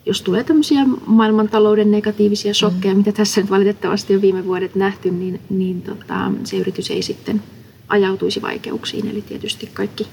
jos 0.06 0.22
tulee 0.22 0.44
tämmöisiä 0.44 0.86
maailmantalouden 1.06 1.92
negatiivisia 1.92 2.54
shokkeja, 2.54 2.94
mm. 2.94 2.98
mitä 2.98 3.12
tässä 3.12 3.42
nyt 3.42 3.50
valitettavasti 3.50 4.16
on 4.16 4.22
viime 4.22 4.46
vuodet 4.46 4.76
nähty, 4.76 5.12
niin, 5.12 5.40
niin 5.50 5.82
tota, 5.82 6.32
se 6.44 6.58
yritys 6.58 6.92
ei 6.92 7.02
sitten 7.02 7.44
ajautuisi 7.88 8.42
vaikeuksiin. 8.42 9.08
Eli 9.08 9.22
tietysti 9.22 9.70
kaikki 9.74 10.08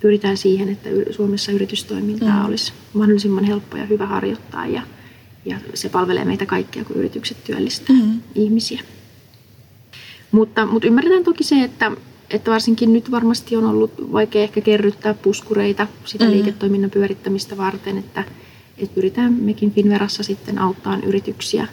pyritään 0.00 0.36
siihen, 0.36 0.68
että 0.68 0.88
Suomessa 1.10 1.52
yritystoimintaa 1.52 2.42
mm. 2.42 2.48
olisi 2.48 2.72
mahdollisimman 2.94 3.44
helppo 3.44 3.76
ja 3.76 3.86
hyvä 3.86 4.06
harjoittaa 4.06 4.66
ja, 4.66 4.82
ja 5.48 5.58
se 5.74 5.88
palvelee 5.88 6.24
meitä 6.24 6.46
kaikkia, 6.46 6.84
kun 6.84 6.96
yritykset 6.96 7.44
työllistää 7.44 7.96
mm. 7.96 8.20
ihmisiä. 8.34 8.80
Mutta, 10.32 10.66
mutta 10.66 10.88
ymmärretään 10.88 11.24
toki 11.24 11.44
se, 11.44 11.64
että, 11.64 11.92
että 12.30 12.50
varsinkin 12.50 12.92
nyt 12.92 13.10
varmasti 13.10 13.56
on 13.56 13.66
ollut 13.66 14.12
vaikea 14.12 14.42
ehkä 14.42 14.60
kerryttää 14.60 15.14
puskureita 15.14 15.86
sitä 16.04 16.24
mm. 16.24 16.30
liiketoiminnan 16.30 16.90
pyörittämistä 16.90 17.56
varten, 17.56 17.98
että, 17.98 18.24
että 18.78 18.94
pyritään 18.94 19.32
mekin 19.32 19.70
Finverassa 19.70 20.22
sitten 20.22 20.58
auttaa 20.58 20.98
yrityksiä 21.06 21.68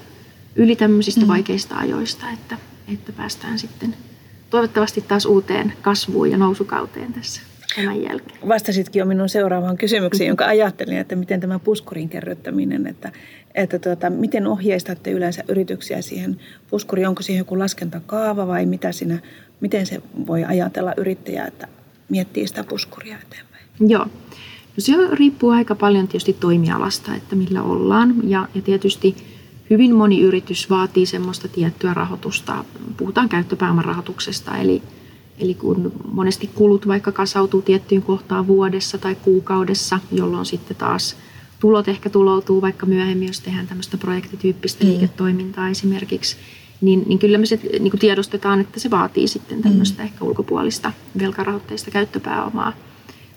yli 0.55 0.75
tämmöisistä 0.75 1.22
mm. 1.22 1.27
vaikeista 1.27 1.77
ajoista, 1.77 2.29
että, 2.29 2.58
että 2.94 3.12
päästään 3.12 3.60
sitten 3.60 3.96
toivottavasti 4.50 5.01
taas 5.01 5.25
uuteen 5.25 5.74
kasvuun 5.82 6.32
ja 6.32 6.38
nousukauteen 6.38 7.13
tässä 7.13 7.41
tämän 7.75 8.03
jälkeen. 8.03 8.48
Vastasitkin 8.48 9.00
jo 9.00 9.05
minun 9.05 9.29
seuraavaan 9.29 9.77
kysymykseen, 9.77 10.27
jonka 10.27 10.46
ajattelin, 10.46 10.98
että 10.98 11.15
miten 11.15 11.39
tämä 11.39 11.60
puskurin 11.60 12.10
kerryttäminen, 12.10 12.88
että, 12.88 13.12
että 13.55 13.79
tuota, 13.79 14.10
miten 14.10 14.48
ohjeistatte 14.48 15.12
yleensä 15.12 15.44
yrityksiä 15.48 16.01
siihen 16.01 16.39
puskuriin, 16.70 17.08
onko 17.08 17.22
siihen 17.22 17.41
joku 17.41 17.60
laskentakaava 17.60 18.48
vai 18.48 18.65
mitä 18.65 18.91
siinä, 18.91 19.20
miten 19.60 19.86
se 19.86 20.01
voi 20.27 20.44
ajatella 20.44 20.94
yrittäjä, 20.98 21.46
että 21.46 21.67
miettii 22.10 22.48
sitä 22.48 22.63
puskuria 22.63 23.17
eteenpäin? 23.17 23.63
Joo. 23.79 24.05
No 24.77 24.82
se 24.82 24.94
riippuu 25.12 25.50
aika 25.50 25.75
paljon 25.75 26.08
tietysti 26.08 26.34
toimialasta, 26.34 27.15
että 27.15 27.36
millä 27.36 27.63
ollaan 27.63 28.15
ja, 28.24 28.48
ja 28.55 28.62
tietysti 28.62 29.15
hyvin 29.70 29.96
moni 29.96 30.22
yritys 30.22 30.70
vaatii 30.70 31.05
semmoista 31.05 31.48
tiettyä 31.48 31.94
rahoitusta. 31.94 32.65
Puhutaan 32.98 33.29
käyttöpääoman 33.29 33.86
rahoituksesta, 33.86 34.58
eli 34.58 34.82
Eli 35.39 35.54
kun 35.54 35.92
monesti 36.12 36.50
kulut 36.56 36.88
vaikka 36.88 37.12
kasautuu 37.12 37.62
tiettyyn 37.62 38.01
kohtaan 38.01 38.48
vuodessa 38.48 38.98
tai 38.98 39.15
kuukaudessa, 39.15 40.00
jolloin 40.12 40.46
sitten 40.46 40.77
taas 40.77 41.15
tulot 41.60 41.88
ehkä 41.88 42.10
tuloutuu 42.10 42.62
vaikka 42.62 42.86
myöhemmin, 42.86 43.27
jos 43.27 43.39
tehdään 43.39 43.68
tämmöistä 43.68 43.98
projektityyppistä 43.98 44.84
mm. 44.84 44.89
liiketoimintaa 44.89 45.70
esimerkiksi, 45.70 46.38
niin, 46.82 47.04
niin 47.08 47.20
kyllä 47.20 47.38
me 47.38 47.46
se 47.46 47.60
niin 47.80 47.92
kuin 47.92 48.00
tiedostetaan, 48.00 48.62
että 48.62 48.80
se 48.80 48.92
vaatii 48.92 49.27
sitten 49.27 49.62
tämmöistä 49.62 50.01
mm. 50.01 50.06
ehkä 50.06 50.25
ulkopuolista 50.25 50.92
velkarahoitteista 51.20 51.92
käyttöpääomaa. 51.92 52.74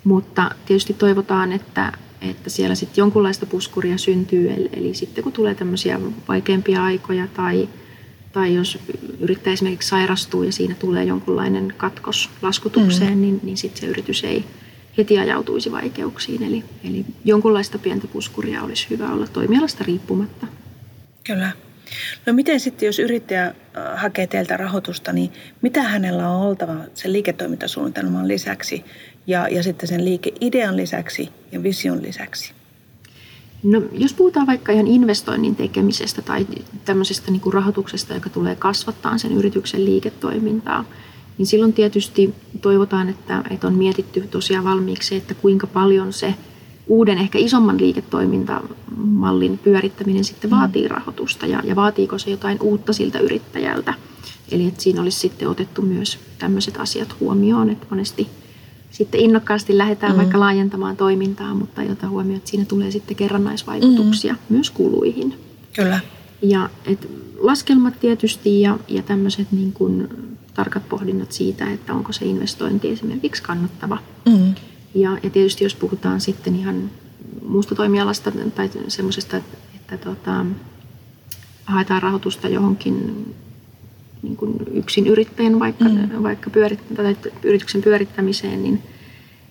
Mutta 0.05 0.51
tietysti 0.67 0.95
toivotaan, 0.95 1.53
että, 1.53 1.93
että 2.21 2.51
siellä 2.51 2.75
sitten 2.75 3.03
jonkunlaista 3.03 3.47
puskuria 3.47 3.99
syntyy, 3.99 4.51
eli, 4.51 4.69
eli 4.73 4.95
sitten 4.95 5.25
kun 5.25 5.33
tulee 5.33 5.55
tämmöisiä 5.55 6.01
vaikeampia 6.29 6.85
aikoja 6.85 7.27
tai 7.27 7.69
tai 8.33 8.55
jos 8.55 8.79
yrittäjä 9.21 9.55
esimerkiksi 9.55 9.89
sairastuu 9.89 10.43
ja 10.43 10.53
siinä 10.53 10.75
tulee 10.75 11.05
jonkunlainen 11.05 11.75
katkos 11.77 12.31
laskutukseen, 12.43 13.15
mm. 13.15 13.21
niin, 13.21 13.41
niin 13.43 13.57
sitten 13.57 13.81
se 13.81 13.87
yritys 13.87 14.25
ei 14.25 14.45
heti 14.99 15.19
ajautuisi 15.19 15.73
vaikeuksiin. 15.73 16.43
Eli, 16.43 16.65
eli 16.85 17.05
jonkunlaista 17.25 17.79
pientä 17.79 18.07
puskuria 18.07 18.63
olisi 18.63 18.87
hyvä 18.91 19.13
olla 19.13 19.27
toimialasta 19.27 19.85
riippumatta. 19.85 20.47
Kyllä. 21.25 21.53
No 22.27 22.33
miten 22.33 22.61
sitten, 22.61 22.87
jos 22.87 22.99
yrittäjä 22.99 23.47
äh, 23.47 23.55
hakee 23.97 24.27
teiltä 24.27 24.57
rahoitusta, 24.57 25.13
niin 25.13 25.33
mitä 25.63 25.83
hänellä 25.83 26.31
on 26.31 26.47
oltava 26.47 26.75
sen 26.95 27.13
liiketoimintasuunnitelman 27.13 28.29
lisäksi 28.29 28.85
ja, 29.27 29.49
ja 29.49 29.63
sitten 29.63 29.89
sen 29.89 30.05
liikeidean 30.05 30.77
lisäksi 30.77 31.29
ja 31.53 31.63
vision 31.63 32.03
lisäksi? 32.03 32.58
No, 33.63 33.83
jos 33.93 34.15
puhutaan 34.15 34.47
vaikka 34.47 34.73
ihan 34.73 34.87
investoinnin 34.87 35.57
tekemisestä 35.57 36.23
tai 36.23 36.47
tämmöisestä 36.85 37.31
niin 37.31 37.41
kuin 37.41 37.53
rahoituksesta, 37.53 38.15
joka 38.15 38.31
tulee 38.31 38.57
kasvattaa 38.57 39.19
sen 39.19 39.33
yrityksen 39.33 39.85
liiketoimintaa, 39.85 40.85
niin 41.39 41.47
silloin 41.47 41.73
tietysti 41.73 42.35
toivotaan, 42.61 43.09
että, 43.09 43.45
että 43.51 43.67
on 43.67 43.75
mietitty 43.75 44.21
tosiaan 44.21 44.65
valmiiksi, 44.65 45.17
että 45.17 45.35
kuinka 45.35 45.67
paljon 45.67 46.13
se 46.13 46.35
uuden 46.87 47.19
ehkä 47.19 47.39
isomman 47.39 47.81
liiketoimintamallin 47.81 49.59
pyörittäminen 49.59 50.25
sitten 50.25 50.51
mm. 50.51 50.57
vaatii 50.57 50.89
rahoitusta 50.89 51.47
ja, 51.47 51.63
ja 51.65 51.77
vaatiiko 51.77 52.19
se 52.19 52.31
jotain 52.31 52.59
uutta 52.61 52.93
siltä 52.93 53.19
yrittäjältä. 53.19 53.95
Eli 54.51 54.67
että 54.67 54.83
siinä 54.83 55.03
olisi 55.03 55.19
sitten 55.19 55.49
otettu 55.49 55.83
myös 55.83 56.19
tämmöiset 56.39 56.77
asiat 56.77 57.21
huomioon, 57.21 57.71
että 57.71 57.87
monesti 57.91 58.29
sitten 58.91 59.21
innokkaasti 59.21 59.79
lähdetään 59.79 60.13
mm. 60.13 60.19
vaikka 60.19 60.41
laajentamaan 60.41 60.97
toimintaa, 60.97 61.55
mutta 61.55 61.83
jota 61.83 62.09
huomioon, 62.09 62.37
että 62.37 62.51
siinä 62.51 62.65
tulee 62.65 62.91
sitten 62.91 63.17
kerrannaisvaikutuksia 63.17 64.33
mm. 64.33 64.39
myös 64.49 64.71
kuluihin. 64.71 65.35
Kyllä. 65.77 66.01
Ja 66.43 66.71
et 66.85 67.09
laskelmat 67.39 68.01
tietysti 68.01 68.61
ja, 68.61 68.79
ja 68.89 69.03
tämmöiset 69.03 69.53
niin 69.53 69.73
kuin 69.73 70.09
tarkat 70.55 70.89
pohdinnat 70.89 71.33
siitä, 71.33 71.71
että 71.71 71.95
onko 71.95 72.13
se 72.13 72.25
investointi 72.25 72.91
esimerkiksi 72.91 73.43
kannattava. 73.43 73.99
Mm. 74.27 74.55
Ja, 74.95 75.19
ja 75.23 75.31
tietysti 75.31 75.65
jos 75.65 75.75
puhutaan 75.75 76.21
sitten 76.21 76.57
ihan 76.57 76.91
muusta 77.49 77.75
toimialasta 77.75 78.33
tai 78.55 78.71
semmoisesta, 78.89 79.37
että, 79.37 79.57
että 79.75 79.97
tota, 79.97 80.47
haetaan 81.65 82.03
rahoitusta 82.03 82.49
johonkin 82.49 83.27
niin 84.23 84.37
kuin 84.37 84.57
yksin 84.73 85.07
yrittäjän 85.07 85.59
vaikka, 85.59 85.85
mm. 85.85 86.23
vaikka 86.23 86.51
pyörit, 86.51 86.81
tai 86.97 87.17
yrityksen 87.43 87.83
pyörittämiseen, 87.83 88.63
niin, 88.63 88.83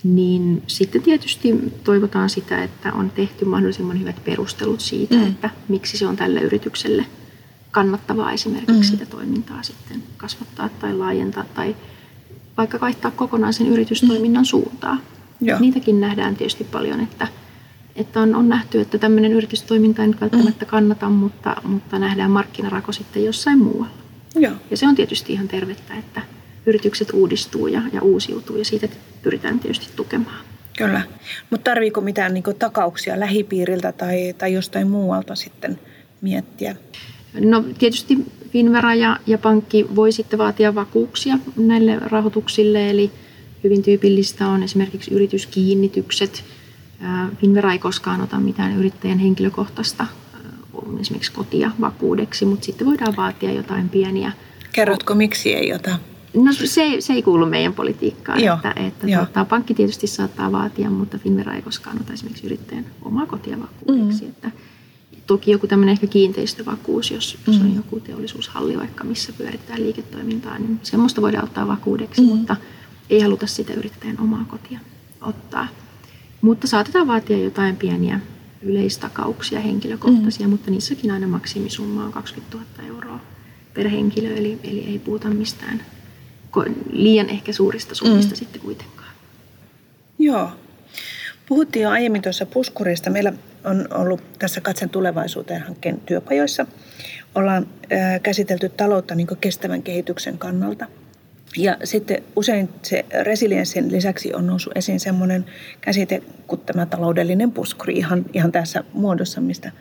niin 0.03 0.63
sitten 0.67 1.01
tietysti 1.01 1.55
toivotaan 1.83 2.29
sitä, 2.29 2.63
että 2.63 2.93
on 2.93 3.09
tehty 3.09 3.45
mahdollisimman 3.45 3.99
hyvät 3.99 4.23
perustelut 4.25 4.79
siitä, 4.79 5.15
mm. 5.15 5.27
että 5.27 5.49
miksi 5.67 5.97
se 5.97 6.07
on 6.07 6.15
tälle 6.15 6.39
yritykselle 6.39 7.05
kannattavaa 7.71 8.31
esimerkiksi 8.31 8.73
mm. 8.73 8.83
sitä 8.83 9.05
toimintaa 9.05 9.63
sitten 9.63 10.03
kasvattaa 10.17 10.69
tai 10.69 10.93
laajentaa 10.93 11.45
tai 11.53 11.75
vaikka 12.57 12.79
vaihtaa 12.79 13.11
kokonaan 13.11 13.53
sen 13.53 13.67
yritystoiminnan 13.67 14.43
mm. 14.43 14.45
suuntaa. 14.45 14.97
Joo. 15.41 15.59
Niitäkin 15.59 16.01
nähdään 16.01 16.35
tietysti 16.35 16.63
paljon, 16.63 16.99
että, 16.99 17.27
että 17.95 18.21
on, 18.21 18.35
on 18.35 18.49
nähty, 18.49 18.81
että 18.81 18.97
tämmöinen 18.97 19.31
yritystoiminta 19.31 20.01
ei 20.01 20.07
nyt 20.07 20.21
välttämättä 20.21 20.65
mm. 20.65 20.69
kannata, 20.69 21.09
mutta, 21.09 21.55
mutta 21.63 21.99
nähdään 21.99 22.31
markkinarako 22.31 22.91
sitten 22.91 23.25
jossain 23.25 23.59
muualla. 23.59 24.06
Joo. 24.35 24.53
Ja 24.71 24.77
se 24.77 24.87
on 24.87 24.95
tietysti 24.95 25.33
ihan 25.33 25.47
tervettä, 25.47 25.93
että 25.95 26.21
yritykset 26.65 27.09
uudistuu 27.13 27.67
ja, 27.67 27.81
ja 27.93 28.01
uusiutuu 28.01 28.57
ja 28.57 28.65
siitä 28.65 28.87
pyritään 29.21 29.59
tietysti 29.59 29.87
tukemaan. 29.95 30.45
Kyllä. 30.77 31.01
Mutta 31.49 31.63
tarviiko 31.63 32.01
mitään 32.01 32.33
niin 32.33 32.43
takauksia 32.59 33.19
lähipiiriltä 33.19 33.91
tai, 33.91 34.33
tai 34.37 34.53
jostain 34.53 34.87
muualta 34.87 35.35
sitten 35.35 35.79
miettiä? 36.21 36.75
No 37.39 37.63
tietysti 37.79 38.17
Finvera 38.49 38.95
ja, 38.95 39.19
ja 39.27 39.37
pankki 39.37 39.85
voi 39.95 40.11
sitten 40.11 40.39
vaatia 40.39 40.75
vakuuksia 40.75 41.39
näille 41.57 41.99
rahoituksille, 41.99 42.89
eli 42.89 43.11
hyvin 43.63 43.83
tyypillistä 43.83 44.47
on 44.47 44.63
esimerkiksi 44.63 45.13
yrityskiinnitykset. 45.13 46.43
Finvera 47.41 47.71
ei 47.71 47.79
koskaan 47.79 48.21
ota 48.21 48.39
mitään 48.39 48.77
yrittäjän 48.77 49.19
henkilökohtaista 49.19 50.05
esimerkiksi 50.99 51.31
kotia 51.31 51.71
vakuudeksi, 51.81 52.45
mutta 52.45 52.65
sitten 52.65 52.87
voidaan 52.87 53.15
vaatia 53.15 53.51
jotain 53.51 53.89
pieniä. 53.89 54.31
Kerrotko, 54.71 55.15
miksi 55.15 55.53
ei 55.53 55.73
ota? 55.73 55.99
No 56.33 56.53
se, 56.53 56.95
se 56.99 57.13
ei 57.13 57.21
kuulu 57.21 57.45
meidän 57.45 57.73
politiikkaan. 57.73 58.43
Joo, 58.43 58.55
että, 58.55 58.73
että 58.75 59.07
tuota, 59.07 59.45
pankki 59.45 59.73
tietysti 59.73 60.07
saattaa 60.07 60.51
vaatia, 60.51 60.89
mutta 60.89 61.17
Finvera 61.17 61.53
ei 61.53 61.61
koskaan 61.61 61.97
ota 62.01 62.13
esimerkiksi 62.13 62.45
yrittäjän 62.45 62.85
omaa 63.01 63.25
kotia 63.25 63.57
vakuudeksi. 63.59 64.23
Mm. 64.23 64.29
Että, 64.29 64.51
toki 65.27 65.51
joku 65.51 65.67
tämmöinen 65.67 65.93
ehkä 65.93 66.07
kiinteistövakuus, 66.07 67.11
jos, 67.11 67.37
jos 67.47 67.57
on 67.57 67.69
mm. 67.69 67.75
joku 67.75 67.99
teollisuushalli 67.99 68.77
vaikka, 68.77 69.03
missä 69.03 69.33
pyörittää 69.33 69.79
liiketoimintaa, 69.79 70.59
niin 70.59 70.79
semmoista 70.83 71.21
voidaan 71.21 71.43
ottaa 71.43 71.67
vakuudeksi, 71.67 72.21
mm. 72.21 72.27
mutta 72.27 72.55
ei 73.09 73.19
haluta 73.19 73.47
sitä 73.47 73.73
yrittäjän 73.73 74.19
omaa 74.19 74.45
kotia 74.47 74.79
ottaa. 75.21 75.67
Mutta 76.41 76.67
saatetaan 76.67 77.07
vaatia 77.07 77.37
jotain 77.37 77.75
pieniä 77.75 78.19
yleistakauksia 78.67 79.59
henkilökohtaisia, 79.59 80.47
mm. 80.47 80.51
mutta 80.51 80.71
niissäkin 80.71 81.11
aina 81.11 81.27
maksimisumma 81.27 82.05
on 82.05 82.11
20 82.11 82.57
000 82.57 82.95
euroa 82.95 83.19
per 83.73 83.89
henkilö, 83.89 84.35
eli, 84.35 84.59
eli 84.63 84.85
ei 84.87 84.99
puhuta 84.99 85.29
mistään 85.29 85.81
liian 86.91 87.29
ehkä 87.29 87.53
suurista 87.53 87.95
summista 87.95 88.31
mm. 88.31 88.35
sitten 88.35 88.61
kuitenkaan. 88.61 89.11
Joo. 90.19 90.49
Puhuttiin 91.47 91.83
jo 91.83 91.89
aiemmin 91.89 92.21
tuossa 92.21 92.45
puskurista. 92.45 93.09
Meillä 93.09 93.33
on 93.63 93.87
ollut 93.93 94.21
tässä 94.39 94.61
Katsen 94.61 94.89
tulevaisuuteen 94.89 95.61
hankkeen 95.61 95.99
työpajoissa. 95.99 96.65
Ollaan 97.35 97.67
äh, 97.91 98.21
käsitelty 98.23 98.69
taloutta 98.69 99.15
niin 99.15 99.27
kestävän 99.41 99.83
kehityksen 99.83 100.37
kannalta– 100.37 100.85
ja 101.57 101.77
sitten 101.83 102.23
usein 102.35 102.69
se 102.81 103.05
resilienssin 103.21 103.91
lisäksi 103.91 104.33
on 104.33 104.47
noussut 104.47 104.77
esiin 104.77 104.99
semmoinen 104.99 105.45
käsite 105.81 106.23
kuin 106.47 106.61
tämä 106.61 106.85
taloudellinen 106.85 107.51
puskuri 107.51 107.93
ihan, 107.93 108.25
ihan 108.33 108.51
tässä 108.51 108.83
muodossa, 108.93 109.41
mistä 109.41 109.71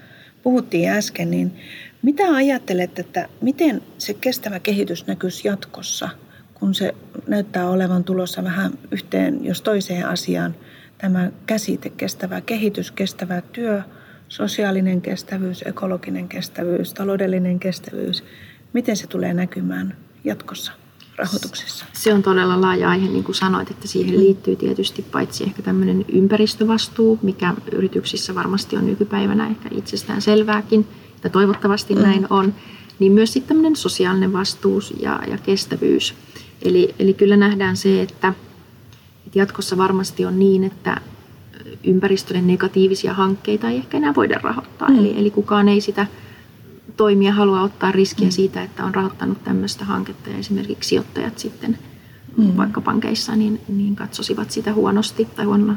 puhuttiin 0.42 0.90
äsken, 0.90 1.30
niin 1.30 1.56
mitä 2.02 2.35
ajattelet, 2.35 2.99
että 2.99 3.28
miten 3.40 3.83
se 3.99 4.14
kestävä 4.14 4.61
kehitys 4.61 5.06
näkyisi 5.06 5.49
jatkossa, 5.49 6.09
kun 6.54 6.75
se 6.75 6.95
näyttää 7.26 7.71
olevan 7.71 8.04
tulossa 8.04 8.45
vähän 8.45 8.73
yhteen, 8.90 9.45
jos 9.45 9.62
toiseen 9.62 10.06
asiaan, 10.06 10.54
tämä 10.99 11.30
käsite 11.47 11.90
kestävä 11.90 12.40
kehitys, 12.40 12.90
kestävä 12.90 13.40
työ, 13.52 13.83
sosiaalinen 14.28 15.02
kestävyys, 15.02 15.64
ekologinen 15.66 16.28
kestävyys, 16.28 16.95
taloudellinen 16.95 17.59
kestävyys, 17.59 18.25
miten 18.73 18.97
se 18.97 19.06
tulee 19.06 19.35
näkymään 19.35 19.97
jatkossa 20.25 20.73
rahoituksessa? 21.18 21.87
Se 21.92 22.14
on 22.14 22.23
todella 22.23 22.61
laaja 22.61 22.90
aihe, 22.90 23.08
niin 23.08 23.25
kuin 23.25 23.35
sanoit, 23.35 23.70
että 23.70 23.88
siihen 23.88 24.18
liittyy 24.18 24.56
tietysti 24.56 25.02
paitsi 25.02 25.44
ehkä 25.44 25.62
tämmöinen 25.62 26.04
ympäristövastuu, 26.12 27.18
mikä 27.23 27.54
yrityksissä 27.73 28.35
varmasti 28.35 28.76
on 28.76 28.87
nykypäivänä 28.87 29.46
ehkä 29.46 29.68
itsestään 29.73 30.23
selvääkin, 30.23 30.88
ja 31.25 31.30
toivottavasti 31.30 31.94
mm. 31.94 32.02
näin 32.02 32.26
on, 32.30 32.54
niin 32.99 33.12
myös 33.12 33.32
sitten 33.32 33.49
tämmöinen 33.49 33.76
sosiaalinen 33.76 34.32
vastuus 34.32 34.94
ja, 35.00 35.20
ja 35.30 35.38
kestävyys. 35.38 36.14
Eli, 36.62 36.94
eli 36.99 37.14
kyllä 37.14 37.37
nähdään 37.37 37.76
se, 37.76 38.02
että, 38.02 38.32
että 39.26 39.38
jatkossa 39.38 39.76
varmasti 39.76 40.26
on 40.26 40.38
niin, 40.38 40.64
että 40.64 41.00
ympäristölle 41.85 42.42
negatiivisia 42.42 43.14
hankkeita 43.14 43.70
ei 43.70 43.76
ehkä 43.76 43.96
enää 43.96 44.14
voida 44.14 44.40
rahoittaa. 44.42 44.88
Mm. 44.88 44.99
Eli, 44.99 45.14
eli 45.18 45.30
kukaan 45.30 45.68
ei 45.68 45.80
sitä 45.80 46.06
toimija 46.97 47.33
halua 47.33 47.62
ottaa 47.62 47.93
riskiä 47.93 48.26
mm. 48.26 48.33
siitä, 48.33 48.62
että 48.62 48.85
on 48.85 48.95
rahoittanut 48.95 49.45
tämmöistä 49.45 49.85
hanketta 49.85 50.31
ja 50.31 50.38
esimerkiksi 50.38 50.88
sijoittajat 50.88 51.38
sitten 51.38 51.79
mm. 52.37 52.57
vaikka 52.57 52.81
pankeissa 52.81 53.37
niin, 53.37 53.61
niin 53.69 53.97
katsosivat 53.97 54.50
sitä 54.50 54.73
huonosti 54.73 55.25
tai 55.25 55.45
huonolla, 55.45 55.75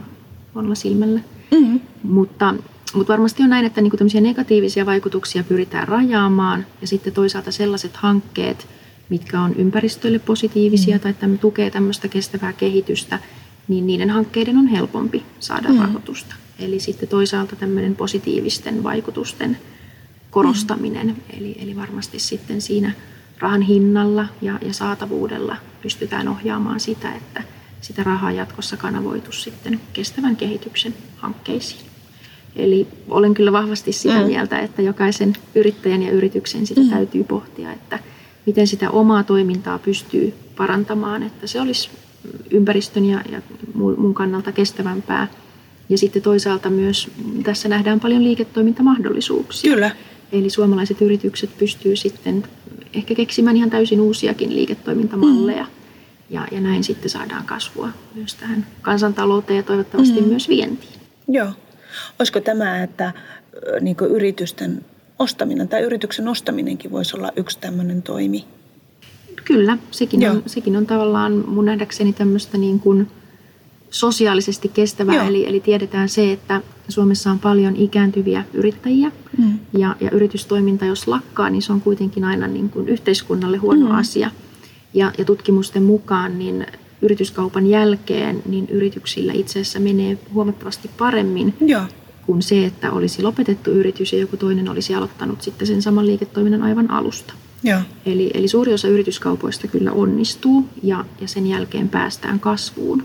huonolla 0.55 0.75
silmällä. 0.75 1.19
Mm. 1.51 1.79
Mutta, 2.03 2.55
mutta 2.93 3.13
varmasti 3.13 3.43
on 3.43 3.49
näin, 3.49 3.65
että 3.65 3.81
niin 3.81 3.97
tämmöisiä 3.97 4.21
negatiivisia 4.21 4.85
vaikutuksia 4.85 5.43
pyritään 5.43 5.87
rajaamaan 5.87 6.65
ja 6.81 6.87
sitten 6.87 7.13
toisaalta 7.13 7.51
sellaiset 7.51 7.97
hankkeet, 7.97 8.67
mitkä 9.09 9.41
on 9.41 9.53
ympäristölle 9.55 10.19
positiivisia 10.19 10.95
mm. 10.95 10.99
tai 10.99 11.11
että 11.11 11.27
tukee 11.41 11.69
tämmöistä 11.69 12.07
kestävää 12.07 12.53
kehitystä, 12.53 13.19
niin 13.67 13.87
niiden 13.87 14.09
hankkeiden 14.09 14.57
on 14.57 14.67
helpompi 14.67 15.23
saada 15.39 15.69
mm. 15.69 15.79
rahoitusta. 15.79 16.35
Eli 16.59 16.79
sitten 16.79 17.09
toisaalta 17.09 17.55
tämmöinen 17.55 17.95
positiivisten 17.95 18.83
vaikutusten 18.83 19.57
korostaminen. 20.31 21.07
Mm. 21.07 21.37
Eli, 21.37 21.57
eli 21.61 21.75
varmasti 21.75 22.19
sitten 22.19 22.61
siinä 22.61 22.91
rahan 23.39 23.61
hinnalla 23.61 24.25
ja, 24.41 24.59
ja 24.61 24.73
saatavuudella 24.73 25.55
pystytään 25.81 26.27
ohjaamaan 26.27 26.79
sitä, 26.79 27.15
että 27.15 27.43
sitä 27.81 28.03
rahaa 28.03 28.31
jatkossa 28.31 28.77
kanavoitu 28.77 29.31
sitten 29.31 29.81
kestävän 29.93 30.35
kehityksen 30.35 30.93
hankkeisiin. 31.17 31.81
Eli 32.55 32.87
olen 33.09 33.33
kyllä 33.33 33.51
vahvasti 33.51 33.91
sitä 33.91 34.19
mm. 34.19 34.25
mieltä, 34.25 34.59
että 34.59 34.81
jokaisen 34.81 35.33
yrittäjän 35.55 36.03
ja 36.03 36.11
yrityksen 36.11 36.67
sitä 36.67 36.81
mm. 36.81 36.89
täytyy 36.89 37.23
pohtia, 37.23 37.71
että 37.71 37.99
miten 38.45 38.67
sitä 38.67 38.89
omaa 38.89 39.23
toimintaa 39.23 39.79
pystyy 39.79 40.33
parantamaan, 40.57 41.23
että 41.23 41.47
se 41.47 41.61
olisi 41.61 41.89
ympäristön 42.51 43.05
ja, 43.05 43.21
ja 43.31 43.41
mun 43.73 44.13
kannalta 44.13 44.51
kestävämpää. 44.51 45.27
Ja 45.89 45.97
sitten 45.97 46.21
toisaalta 46.21 46.69
myös 46.69 47.07
tässä 47.43 47.69
nähdään 47.69 47.99
paljon 47.99 48.23
liiketoimintamahdollisuuksia. 48.23 49.73
Kyllä. 49.73 49.91
Eli 50.31 50.49
suomalaiset 50.49 51.01
yritykset 51.01 51.49
pystyy 51.57 51.95
sitten 51.95 52.43
ehkä 52.93 53.15
keksimään 53.15 53.57
ihan 53.57 53.69
täysin 53.69 54.01
uusiakin 54.01 54.55
liiketoimintamalleja. 54.55 55.63
Mm. 55.63 55.69
Ja, 56.29 56.47
ja 56.51 56.61
näin 56.61 56.83
sitten 56.83 57.09
saadaan 57.09 57.45
kasvua 57.45 57.89
myös 58.15 58.35
tähän 58.35 58.65
kansantalouteen 58.81 59.57
ja 59.57 59.63
toivottavasti 59.63 60.21
mm. 60.21 60.27
myös 60.27 60.49
vientiin. 60.49 60.93
Joo. 61.27 61.51
Olisiko 62.19 62.39
tämä, 62.39 62.83
että 62.83 63.13
niin 63.81 63.95
yritysten 64.09 64.85
ostaminen 65.19 65.67
tai 65.67 65.81
yrityksen 65.81 66.27
ostaminenkin 66.27 66.91
voisi 66.91 67.17
olla 67.17 67.31
yksi 67.35 67.59
tämmöinen 67.59 68.01
toimi? 68.01 68.45
Kyllä, 69.45 69.77
sekin 69.91 70.29
on, 70.29 70.43
sekin 70.45 70.77
on 70.77 70.85
tavallaan 70.85 71.43
mun 71.47 71.65
nähdäkseni 71.65 72.13
tämmöistä 72.13 72.57
niin 72.57 72.79
kuin 72.79 73.07
sosiaalisesti 73.89 74.67
kestävää. 74.67 75.27
Eli, 75.27 75.47
eli 75.47 75.59
tiedetään 75.59 76.09
se, 76.09 76.31
että 76.31 76.61
Suomessa 76.89 77.31
on 77.31 77.39
paljon 77.39 77.75
ikääntyviä 77.75 78.43
yrittäjiä 78.53 79.11
mm. 79.37 79.59
ja, 79.77 79.95
ja 80.01 80.11
yritystoiminta, 80.11 80.85
jos 80.85 81.07
lakkaa, 81.07 81.49
niin 81.49 81.61
se 81.61 81.73
on 81.73 81.81
kuitenkin 81.81 82.23
aina 82.23 82.47
niin 82.47 82.69
kuin 82.69 82.89
yhteiskunnalle 82.89 83.57
huono 83.57 83.85
mm. 83.85 83.95
asia. 83.95 84.31
Ja, 84.93 85.11
ja 85.17 85.25
tutkimusten 85.25 85.83
mukaan 85.83 86.39
niin 86.39 86.67
yrityskaupan 87.01 87.67
jälkeen 87.67 88.43
niin 88.45 88.69
yrityksillä 88.69 89.33
itse 89.33 89.59
asiassa 89.59 89.79
menee 89.79 90.17
huomattavasti 90.33 90.89
paremmin 90.97 91.53
Joo. 91.61 91.81
kuin 92.25 92.41
se, 92.41 92.65
että 92.65 92.91
olisi 92.91 93.23
lopetettu 93.23 93.71
yritys 93.71 94.13
ja 94.13 94.19
joku 94.19 94.37
toinen 94.37 94.69
olisi 94.69 94.95
aloittanut 94.95 95.41
sitten 95.41 95.67
sen 95.67 95.81
saman 95.81 96.05
liiketoiminnan 96.05 96.63
aivan 96.63 96.91
alusta. 96.91 97.33
Joo. 97.63 97.79
Eli, 98.05 98.31
eli 98.33 98.47
suuri 98.47 98.73
osa 98.73 98.87
yrityskaupoista 98.87 99.67
kyllä 99.67 99.91
onnistuu 99.91 100.65
ja, 100.83 101.05
ja 101.21 101.27
sen 101.27 101.47
jälkeen 101.47 101.89
päästään 101.89 102.39
kasvuun. 102.39 103.03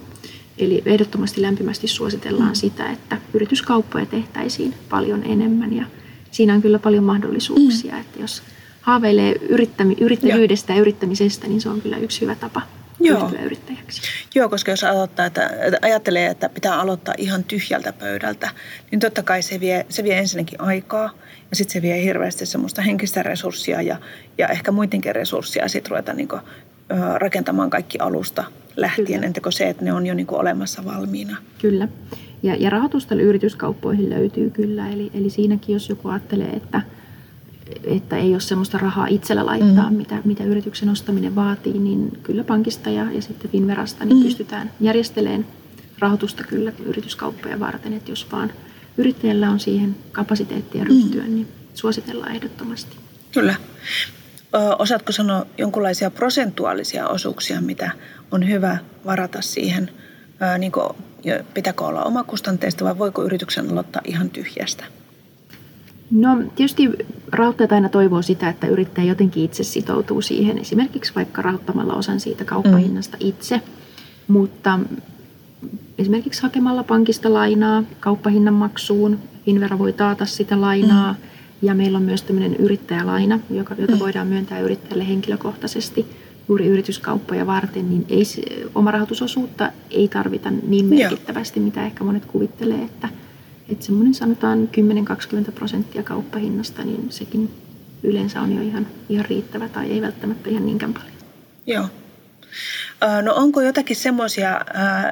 Eli 0.58 0.82
ehdottomasti 0.86 1.42
lämpimästi 1.42 1.88
suositellaan 1.88 2.50
mm. 2.50 2.54
sitä, 2.54 2.90
että 2.90 3.18
yrityskauppoja 3.34 4.06
tehtäisiin 4.06 4.74
paljon 4.88 5.22
enemmän 5.24 5.76
ja 5.76 5.84
siinä 6.30 6.54
on 6.54 6.62
kyllä 6.62 6.78
paljon 6.78 7.04
mahdollisuuksia, 7.04 7.94
mm. 7.94 8.00
että 8.00 8.20
jos 8.20 8.42
haaveilee 8.80 9.32
yrittämi, 9.32 9.96
yrittäjyydestä 10.00 10.72
ja 10.72 10.80
yrittämisestä, 10.80 11.46
niin 11.46 11.60
se 11.60 11.68
on 11.68 11.80
kyllä 11.80 11.96
yksi 11.96 12.20
hyvä 12.20 12.34
tapa 12.34 12.62
Joo. 13.00 13.30
yrittäjäksi. 13.42 14.02
Joo, 14.34 14.48
koska 14.48 14.70
jos 14.70 14.84
aloittaa, 14.84 15.26
että, 15.26 15.50
ajattelee, 15.82 16.26
että 16.26 16.48
pitää 16.48 16.80
aloittaa 16.80 17.14
ihan 17.18 17.44
tyhjältä 17.44 17.92
pöydältä, 17.92 18.50
niin 18.90 19.00
totta 19.00 19.22
kai 19.22 19.42
se 19.42 19.60
vie, 19.60 19.86
se 19.88 20.04
vie 20.04 20.18
ensinnäkin 20.18 20.60
aikaa 20.60 21.10
ja 21.50 21.56
sitten 21.56 21.72
se 21.72 21.82
vie 21.82 22.02
hirveästi 22.02 22.46
semmoista 22.46 22.82
henkistä 22.82 23.22
resurssia 23.22 23.82
ja, 23.82 23.96
ja 24.38 24.48
ehkä 24.48 24.72
muidenkin 24.72 25.14
resursseja 25.14 25.68
sitten 25.68 25.90
ruveta 25.90 26.12
niin 26.12 26.28
kuin, 26.28 26.40
rakentamaan 27.14 27.70
kaikki 27.70 27.98
alusta 27.98 28.44
lähtien, 28.76 29.24
entäkö 29.24 29.52
se, 29.52 29.68
että 29.68 29.84
ne 29.84 29.92
on 29.92 30.06
jo 30.06 30.14
niin 30.14 30.26
kuin 30.26 30.40
olemassa 30.40 30.84
valmiina. 30.84 31.36
Kyllä. 31.60 31.88
Ja, 32.42 32.54
ja 32.54 32.70
rahoitusta 32.70 33.14
yrityskauppoihin 33.14 34.10
löytyy 34.10 34.50
kyllä. 34.50 34.88
Eli, 34.88 35.10
eli 35.14 35.30
siinäkin, 35.30 35.72
jos 35.72 35.88
joku 35.88 36.08
ajattelee, 36.08 36.50
että, 36.50 36.82
että 37.84 38.16
ei 38.16 38.32
ole 38.32 38.40
sellaista 38.40 38.78
rahaa 38.78 39.06
itsellä 39.06 39.46
laittaa, 39.46 39.90
mm. 39.90 39.96
mitä, 39.96 40.18
mitä 40.24 40.44
yrityksen 40.44 40.88
ostaminen 40.88 41.34
vaatii, 41.34 41.78
niin 41.78 42.18
kyllä 42.22 42.44
pankista 42.44 42.90
ja, 42.90 43.06
ja 43.12 43.22
sitten 43.22 43.50
Finverasta 43.50 44.04
niin 44.04 44.16
mm. 44.16 44.22
pystytään 44.22 44.70
järjestelemään 44.80 45.46
rahoitusta 45.98 46.44
kyllä 46.44 46.72
yrityskauppoja 46.84 47.60
varten, 47.60 47.92
että 47.92 48.12
jos 48.12 48.32
vaan 48.32 48.52
yrittäjällä 48.98 49.50
on 49.50 49.60
siihen 49.60 49.96
kapasiteettia 50.12 50.84
ryhtyä, 50.84 51.22
mm. 51.22 51.34
niin 51.34 51.48
suositellaan 51.74 52.34
ehdottomasti. 52.34 52.96
Kyllä. 53.32 53.54
Osaatko 54.78 55.12
sanoa 55.12 55.46
jonkinlaisia 55.58 56.10
prosentuaalisia 56.10 57.08
osuuksia, 57.08 57.60
mitä 57.60 57.90
on 58.30 58.48
hyvä 58.48 58.78
varata 59.06 59.42
siihen, 59.42 59.90
niin 60.58 60.72
kuin, 60.72 60.88
pitääkö 61.54 61.84
olla 61.84 62.02
omakustanteista 62.02 62.84
vai 62.84 62.98
voiko 62.98 63.22
yrityksen 63.22 63.70
aloittaa 63.70 64.02
ihan 64.04 64.30
tyhjästä? 64.30 64.84
No 66.10 66.42
tietysti 66.56 66.90
rahoittajat 67.32 67.72
aina 67.72 67.88
toivoo 67.88 68.22
sitä, 68.22 68.48
että 68.48 68.66
yrittäjä 68.66 69.08
jotenkin 69.08 69.44
itse 69.44 69.64
sitoutuu 69.64 70.22
siihen, 70.22 70.58
esimerkiksi 70.58 71.12
vaikka 71.14 71.42
rahoittamalla 71.42 71.94
osan 71.94 72.20
siitä 72.20 72.44
kauppahinnasta 72.44 73.16
mm. 73.20 73.28
itse, 73.28 73.60
mutta 74.28 74.80
esimerkiksi 75.98 76.42
hakemalla 76.42 76.84
pankista 76.84 77.32
lainaa 77.32 77.82
kauppahinnan 78.00 78.54
maksuun, 78.54 79.18
Finvera 79.44 79.78
voi 79.78 79.92
taata 79.92 80.26
sitä 80.26 80.60
lainaa, 80.60 81.12
mm. 81.12 81.18
Ja 81.64 81.74
meillä 81.74 81.98
on 81.98 82.04
myös 82.04 82.22
tämmöinen 82.22 82.56
yrittäjälaina, 82.56 83.40
joka, 83.50 83.74
jota 83.78 83.92
mm. 83.92 83.98
voidaan 83.98 84.26
myöntää 84.26 84.60
yrittäjälle 84.60 85.08
henkilökohtaisesti 85.08 86.06
juuri 86.48 86.66
yrityskauppoja 86.66 87.46
varten, 87.46 87.90
niin 87.90 88.06
ei, 88.08 88.22
omarahoitusosuutta 88.74 89.72
ei 89.90 90.08
tarvita 90.08 90.50
niin 90.50 90.86
merkittävästi, 90.86 91.60
Joo. 91.60 91.64
mitä 91.64 91.86
ehkä 91.86 92.04
monet 92.04 92.24
kuvittelee, 92.24 92.82
että, 92.82 93.08
että 93.68 93.84
semmoinen 93.84 94.14
sanotaan 94.14 94.68
10-20 95.48 95.52
prosenttia 95.52 96.02
kauppahinnasta, 96.02 96.84
niin 96.84 97.06
sekin 97.10 97.50
yleensä 98.02 98.40
on 98.40 98.52
jo 98.52 98.62
ihan, 98.62 98.86
ihan 99.08 99.24
riittävä 99.24 99.68
tai 99.68 99.90
ei 99.92 100.02
välttämättä 100.02 100.50
ihan 100.50 100.66
niinkään 100.66 100.94
paljon. 100.94 101.12
Joo. 101.66 101.86
No 103.22 103.34
onko 103.34 103.60
jotakin 103.60 103.96
semmoisia 103.96 104.60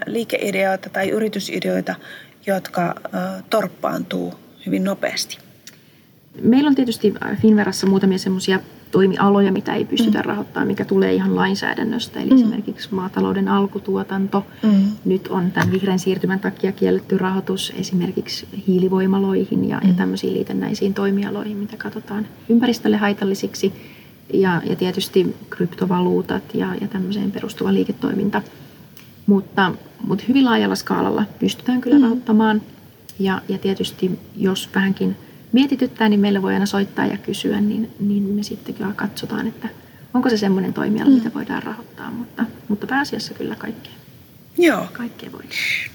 liikeideoita 0.07 0.88
tai 0.88 1.09
yritysideoita, 1.09 1.95
jotka 2.47 2.95
torppaantuu 3.51 4.35
hyvin 4.67 4.85
nopeasti? 4.85 5.38
Meillä 6.40 6.68
on 6.68 6.75
tietysti 6.75 7.14
Finverassa 7.40 7.87
muutamia 7.87 8.18
semmoisia 8.18 8.61
toimialoja, 8.90 9.53
mitä 9.53 9.75
ei 9.75 9.85
pystytä 9.85 10.18
mm. 10.18 10.25
rahoittamaan, 10.25 10.66
mikä 10.66 10.85
tulee 10.85 11.14
ihan 11.14 11.37
lainsäädännöstä. 11.37 12.21
Eli 12.21 12.31
mm. 12.31 12.37
esimerkiksi 12.37 12.88
maatalouden 12.95 13.49
alkutuotanto. 13.49 14.47
Mm. 14.62 14.85
Nyt 15.05 15.29
on 15.29 15.51
tämän 15.51 15.73
vihreän 15.73 15.99
siirtymän 15.99 16.40
takia 16.40 16.73
kielletty 16.73 17.18
rahoitus 17.18 17.73
esimerkiksi 17.77 18.49
hiilivoimaloihin 18.66 19.68
ja, 19.68 19.81
mm. 19.83 19.88
ja 19.88 19.95
tämmöisiin 19.95 20.35
liitännäisiin 20.35 20.95
toimialoihin, 20.95 21.57
mitä 21.57 21.77
katsotaan 21.77 22.27
ympäristölle 22.49 22.97
haitallisiksi. 22.97 23.73
Ja, 24.33 24.62
ja 24.64 24.77
tietysti 24.77 25.37
kryptovaluutat 25.51 26.55
ja, 26.55 26.75
ja 26.81 26.88
tämmöiseen 26.88 27.33
perustuva 27.33 27.75
liiketoiminta. 27.75 28.42
Mutta, 29.27 29.73
mutta 30.07 30.25
hyvin 30.29 30.45
laajalla 30.45 30.75
skaalalla 30.75 31.25
pystytään 31.38 31.81
kyllä 31.81 31.97
mm. 31.97 32.03
rahoittamaan. 32.03 32.62
Ja, 33.18 33.42
ja 33.49 33.59
tietysti 33.59 34.18
jos 34.37 34.68
vähänkin 34.75 35.16
mietityttää, 35.53 36.09
niin 36.09 36.21
meillä 36.21 36.43
voi 36.43 36.55
aina 36.55 36.67
soittaa 36.67 37.07
ja 37.07 37.19
kysyä, 37.19 37.61
niin, 37.61 37.91
niin 38.01 38.23
me 38.23 38.43
sitten 38.43 38.75
kyllä 38.75 38.93
katsotaan, 38.97 39.47
että 39.47 39.69
onko 40.15 40.31
se 40.31 40.37
semmoinen 40.37 40.73
toimiala, 40.73 41.11
mm. 41.11 41.17
mitä 41.17 41.35
voidaan 41.35 41.62
rahoittaa, 41.62 42.11
mutta, 42.11 42.45
mutta 42.69 42.87
pääasiassa 42.87 43.35
kyllä 43.35 43.55
kaikkea. 43.55 43.93
Joo. 44.59 44.87
Kaikkea 44.93 45.33
voi. 45.33 45.43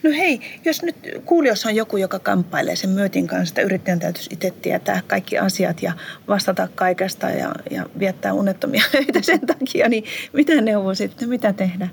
No 0.04 0.10
hei, 0.10 0.60
jos 0.66 0.84
nyt 0.84 0.96
kuulijoissa 1.26 1.70
on 1.70 1.76
joku, 1.76 1.98
joka 1.98 2.20
kamppailee 2.20 2.76
sen 2.76 2.90
myötin 2.90 3.28
kanssa, 3.28 3.52
että 3.52 3.62
yrittäjän 3.62 4.00
täytyisi 4.00 4.30
itse 4.34 4.52
tietää 4.62 5.02
kaikki 5.08 5.38
asiat 5.38 5.82
ja 5.82 5.94
vastata 6.28 6.68
kaikesta 6.76 7.30
ja, 7.30 7.56
ja 7.72 7.86
viettää 8.00 8.34
unettomia 8.34 8.84
öitä 8.96 9.22
sen 9.22 9.40
takia, 9.40 9.90
niin 9.90 10.04
mitä 10.34 10.62
neuvo 10.62 10.94
sitten, 10.94 11.30
mitä 11.30 11.54
tehdä? 11.54 11.88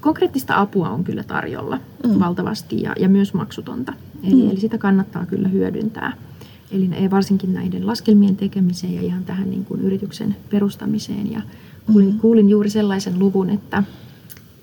Konkreettista 0.00 0.60
apua 0.60 0.88
on 0.88 1.04
kyllä 1.04 1.24
tarjolla 1.24 1.80
mm. 2.06 2.20
valtavasti 2.20 2.82
ja, 2.82 2.92
ja 2.98 3.08
myös 3.08 3.34
maksutonta. 3.34 3.92
Eli, 4.24 4.34
mm. 4.34 4.50
eli 4.50 4.60
sitä 4.60 4.78
kannattaa 4.78 5.26
kyllä 5.26 5.48
hyödyntää. 5.48 6.12
Eli 6.72 6.90
ei 6.92 7.10
varsinkin 7.10 7.54
näiden 7.54 7.86
laskelmien 7.86 8.36
tekemiseen 8.36 8.94
ja 8.94 9.02
ihan 9.02 9.24
tähän 9.24 9.50
niin 9.50 9.64
kuin 9.64 9.80
yrityksen 9.80 10.36
perustamiseen. 10.50 11.32
Ja 11.32 11.42
kuulin, 11.86 12.12
mm. 12.12 12.18
kuulin 12.18 12.50
juuri 12.50 12.70
sellaisen 12.70 13.18
luvun, 13.18 13.50
että 13.50 13.82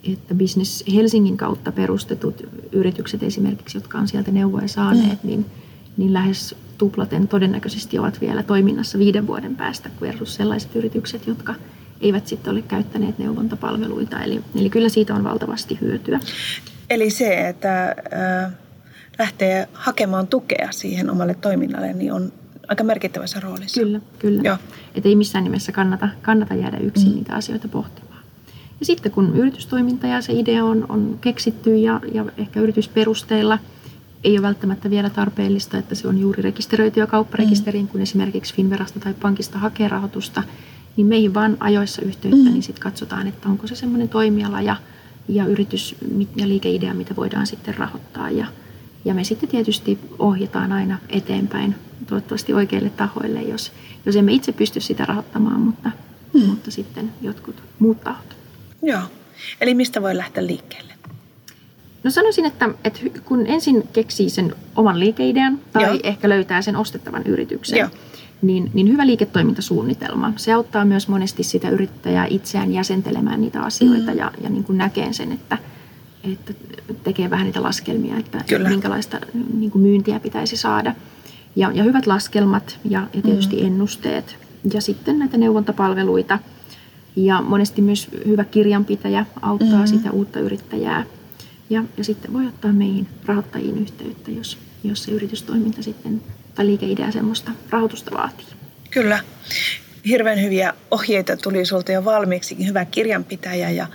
että 0.03 0.35
Business 0.35 0.83
Helsingin 0.93 1.37
kautta 1.37 1.71
perustetut 1.71 2.47
yritykset 2.71 3.23
esimerkiksi, 3.23 3.77
jotka 3.77 3.97
on 3.97 4.07
sieltä 4.07 4.31
neuvoja 4.31 4.67
saaneet, 4.67 5.23
mm. 5.23 5.29
niin, 5.29 5.45
niin 5.97 6.13
lähes 6.13 6.55
tuplaten 6.77 7.27
todennäköisesti 7.27 7.99
ovat 7.99 8.21
vielä 8.21 8.43
toiminnassa 8.43 8.99
viiden 8.99 9.27
vuoden 9.27 9.55
päästä 9.55 9.89
versus 10.01 10.35
sellaiset 10.35 10.75
yritykset, 10.75 11.27
jotka 11.27 11.55
eivät 12.01 12.27
sitten 12.27 12.51
ole 12.51 12.61
käyttäneet 12.61 13.17
neuvontapalveluita. 13.19 14.23
Eli, 14.23 14.41
eli 14.55 14.69
kyllä 14.69 14.89
siitä 14.89 15.15
on 15.15 15.23
valtavasti 15.23 15.77
hyötyä. 15.81 16.19
Eli 16.89 17.09
se, 17.09 17.47
että 17.49 17.95
äh, 18.13 18.53
lähtee 19.19 19.67
hakemaan 19.73 20.27
tukea 20.27 20.71
siihen 20.71 21.09
omalle 21.09 21.35
toiminnalle, 21.35 21.93
niin 21.93 22.13
on 22.13 22.31
aika 22.67 22.83
merkittävässä 22.83 23.39
roolissa. 23.39 23.81
Kyllä, 23.81 24.01
kyllä. 24.19 24.57
Että 24.95 25.09
ei 25.09 25.15
missään 25.15 25.43
nimessä 25.43 25.71
kannata, 25.71 26.09
kannata 26.21 26.55
jäädä 26.55 26.77
yksin 26.77 27.09
mm. 27.09 27.15
niitä 27.15 27.35
asioita 27.35 27.67
pohtimaan. 27.67 28.23
Ja 28.79 28.85
sitten 28.85 29.11
kun 29.11 29.35
yritystoiminta 29.35 30.07
ja 30.07 30.21
se 30.21 30.33
idea 30.33 30.65
on, 30.65 30.85
on 30.89 31.17
keksitty 31.21 31.75
ja, 31.75 32.01
ja 32.13 32.25
ehkä 32.37 32.59
yritysperusteilla 32.59 33.59
ei 34.23 34.31
ole 34.31 34.41
välttämättä 34.41 34.89
vielä 34.89 35.09
tarpeellista, 35.09 35.77
että 35.77 35.95
se 35.95 36.07
on 36.07 36.17
juuri 36.17 36.41
rekisteröity 36.41 36.99
ja 36.99 37.07
kaupparekisteriin, 37.07 37.85
mm. 37.85 37.89
kun 37.89 38.01
esimerkiksi 38.01 38.53
Finverasta 38.53 38.99
tai 38.99 39.13
pankista 39.13 39.57
hakee 39.57 39.87
rahoitusta, 39.87 40.43
niin 40.97 41.07
meihin 41.07 41.33
vaan 41.33 41.57
ajoissa 41.59 42.01
yhteyttä, 42.01 42.37
mm. 42.37 42.51
niin 42.51 42.63
sitten 42.63 42.83
katsotaan, 42.83 43.27
että 43.27 43.49
onko 43.49 43.67
se 43.67 43.75
semmoinen 43.75 44.09
toimiala 44.09 44.61
ja, 44.61 44.75
ja 45.27 45.45
yritys 45.45 45.95
ja 46.35 46.47
liikeidea, 46.47 46.93
mitä 46.93 47.15
voidaan 47.15 47.47
sitten 47.47 47.75
rahoittaa. 47.75 48.31
Ja, 48.31 48.47
ja 49.05 49.13
me 49.13 49.23
sitten 49.23 49.49
tietysti 49.49 49.99
ohjataan 50.19 50.71
aina 50.71 50.97
eteenpäin, 51.09 51.75
toivottavasti 52.07 52.53
oikeille 52.53 52.89
tahoille, 52.89 53.41
jos, 53.41 53.71
jos 54.05 54.15
emme 54.15 54.31
itse 54.31 54.51
pysty 54.51 54.79
sitä 54.79 55.05
rahoittamaan, 55.05 55.59
mutta, 55.59 55.91
mm. 56.33 56.41
mutta 56.41 56.71
sitten 56.71 57.11
jotkut 57.21 57.63
muut 57.79 58.03
tahot. 58.03 58.37
Joo. 58.81 59.01
Eli 59.61 59.73
mistä 59.73 60.01
voi 60.01 60.17
lähteä 60.17 60.47
liikkeelle? 60.47 60.93
No 62.03 62.11
sanoisin, 62.11 62.45
että, 62.45 62.69
että 62.83 62.99
kun 63.25 63.47
ensin 63.47 63.87
keksii 63.93 64.29
sen 64.29 64.55
oman 64.75 64.99
liikeidean 64.99 65.59
tai 65.73 65.83
Joo. 65.83 65.99
ehkä 66.03 66.29
löytää 66.29 66.61
sen 66.61 66.75
ostettavan 66.75 67.23
yrityksen, 67.23 67.79
Joo. 67.79 67.89
Niin, 68.41 68.71
niin 68.73 68.91
hyvä 68.91 69.07
liiketoimintasuunnitelma. 69.07 70.33
Se 70.35 70.53
auttaa 70.53 70.85
myös 70.85 71.07
monesti 71.07 71.43
sitä 71.43 71.69
yrittäjää 71.69 72.27
itseään 72.29 72.73
jäsentelemään 72.73 73.41
niitä 73.41 73.61
asioita 73.61 74.11
mm. 74.11 74.17
ja, 74.17 74.31
ja 74.41 74.49
niin 74.49 74.63
kuin 74.63 74.77
näkee 74.77 75.13
sen, 75.13 75.31
että, 75.31 75.57
että 76.23 76.53
tekee 77.03 77.29
vähän 77.29 77.45
niitä 77.45 77.63
laskelmia, 77.63 78.17
että 78.17 78.43
Kyllä. 78.47 78.69
minkälaista 78.69 79.19
niin 79.53 79.71
kuin 79.71 79.81
myyntiä 79.81 80.19
pitäisi 80.19 80.57
saada. 80.57 80.95
Ja, 81.55 81.71
ja 81.73 81.83
hyvät 81.83 82.07
laskelmat 82.07 82.79
ja, 82.85 83.07
ja 83.13 83.21
tietysti 83.21 83.55
mm. 83.55 83.67
ennusteet 83.67 84.37
ja 84.73 84.81
sitten 84.81 85.19
näitä 85.19 85.37
neuvontapalveluita– 85.37 86.39
ja 87.25 87.41
monesti 87.41 87.81
myös 87.81 88.07
hyvä 88.25 88.43
kirjanpitäjä 88.43 89.25
auttaa 89.41 89.69
mm-hmm. 89.69 89.87
sitä 89.87 90.11
uutta 90.11 90.39
yrittäjää. 90.39 91.05
Ja, 91.69 91.83
ja 91.97 92.03
sitten 92.03 92.33
voi 92.33 92.47
ottaa 92.47 92.71
meihin 92.71 93.07
rahoittajiin 93.25 93.77
yhteyttä, 93.77 94.31
jos, 94.31 94.57
jos 94.83 95.03
se 95.03 95.11
yritystoiminta 95.11 95.83
sitten 95.83 96.21
tai 96.55 96.65
liikeidea 96.65 97.11
semmoista 97.11 97.51
rahoitusta 97.69 98.11
vaatii. 98.11 98.45
Kyllä. 98.91 99.19
Hirveän 100.05 100.41
hyviä 100.41 100.73
ohjeita 100.91 101.37
tuli 101.37 101.65
sulta 101.65 101.91
jo 101.91 102.05
valmiiksi, 102.05 102.67
hyvä 102.67 102.85
kirjanpitäjä 102.85 103.69
ja 103.69 103.87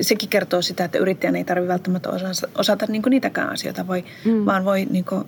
sekin 0.00 0.28
kertoo 0.28 0.62
sitä, 0.62 0.84
että 0.84 0.98
yrittäjän 0.98 1.36
ei 1.36 1.44
tarvitse 1.44 1.72
välttämättä 1.72 2.10
osata, 2.10 2.48
osata 2.58 2.86
niin 2.88 3.02
niitäkään 3.10 3.50
asioita, 3.50 3.86
voi, 3.86 4.04
mm. 4.24 4.46
vaan 4.46 4.64
voi 4.64 4.84
niin 4.90 5.04
kuin, 5.04 5.24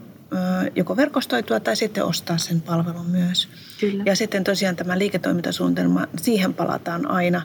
joko 0.77 0.97
verkostoitua 0.97 1.61
tai 1.61 1.77
sitten 1.77 2.05
ostaa 2.05 2.39
sen 2.39 2.61
palvelun 2.61 3.07
myös. 3.07 3.49
Kyllä. 3.81 4.03
Ja 4.07 4.17
sitten 4.17 4.45
tosiaan 4.45 4.77
tämä 4.77 4.99
liiketoimintasuunnitelma, 4.99 6.07
siihen 6.17 6.55
palataan 6.55 7.11
aina, 7.11 7.43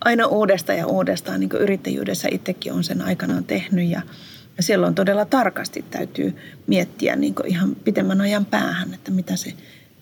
aina 0.00 0.26
uudestaan 0.26 0.78
ja 0.78 0.86
uudestaan, 0.86 1.40
niin 1.40 1.50
kuin 1.50 1.62
yrittäjyydessä 1.62 2.28
itsekin 2.30 2.72
on 2.72 2.84
sen 2.84 3.02
aikanaan 3.02 3.44
tehnyt 3.44 3.90
ja, 3.90 4.02
ja 4.56 4.62
silloin 4.62 4.94
todella 4.94 5.24
tarkasti 5.24 5.84
täytyy 5.90 6.36
miettiä 6.66 7.16
niin 7.16 7.34
ihan 7.44 7.74
pitemmän 7.74 8.20
ajan 8.20 8.44
päähän, 8.44 8.94
että 8.94 9.10
mitä 9.10 9.36
se 9.36 9.52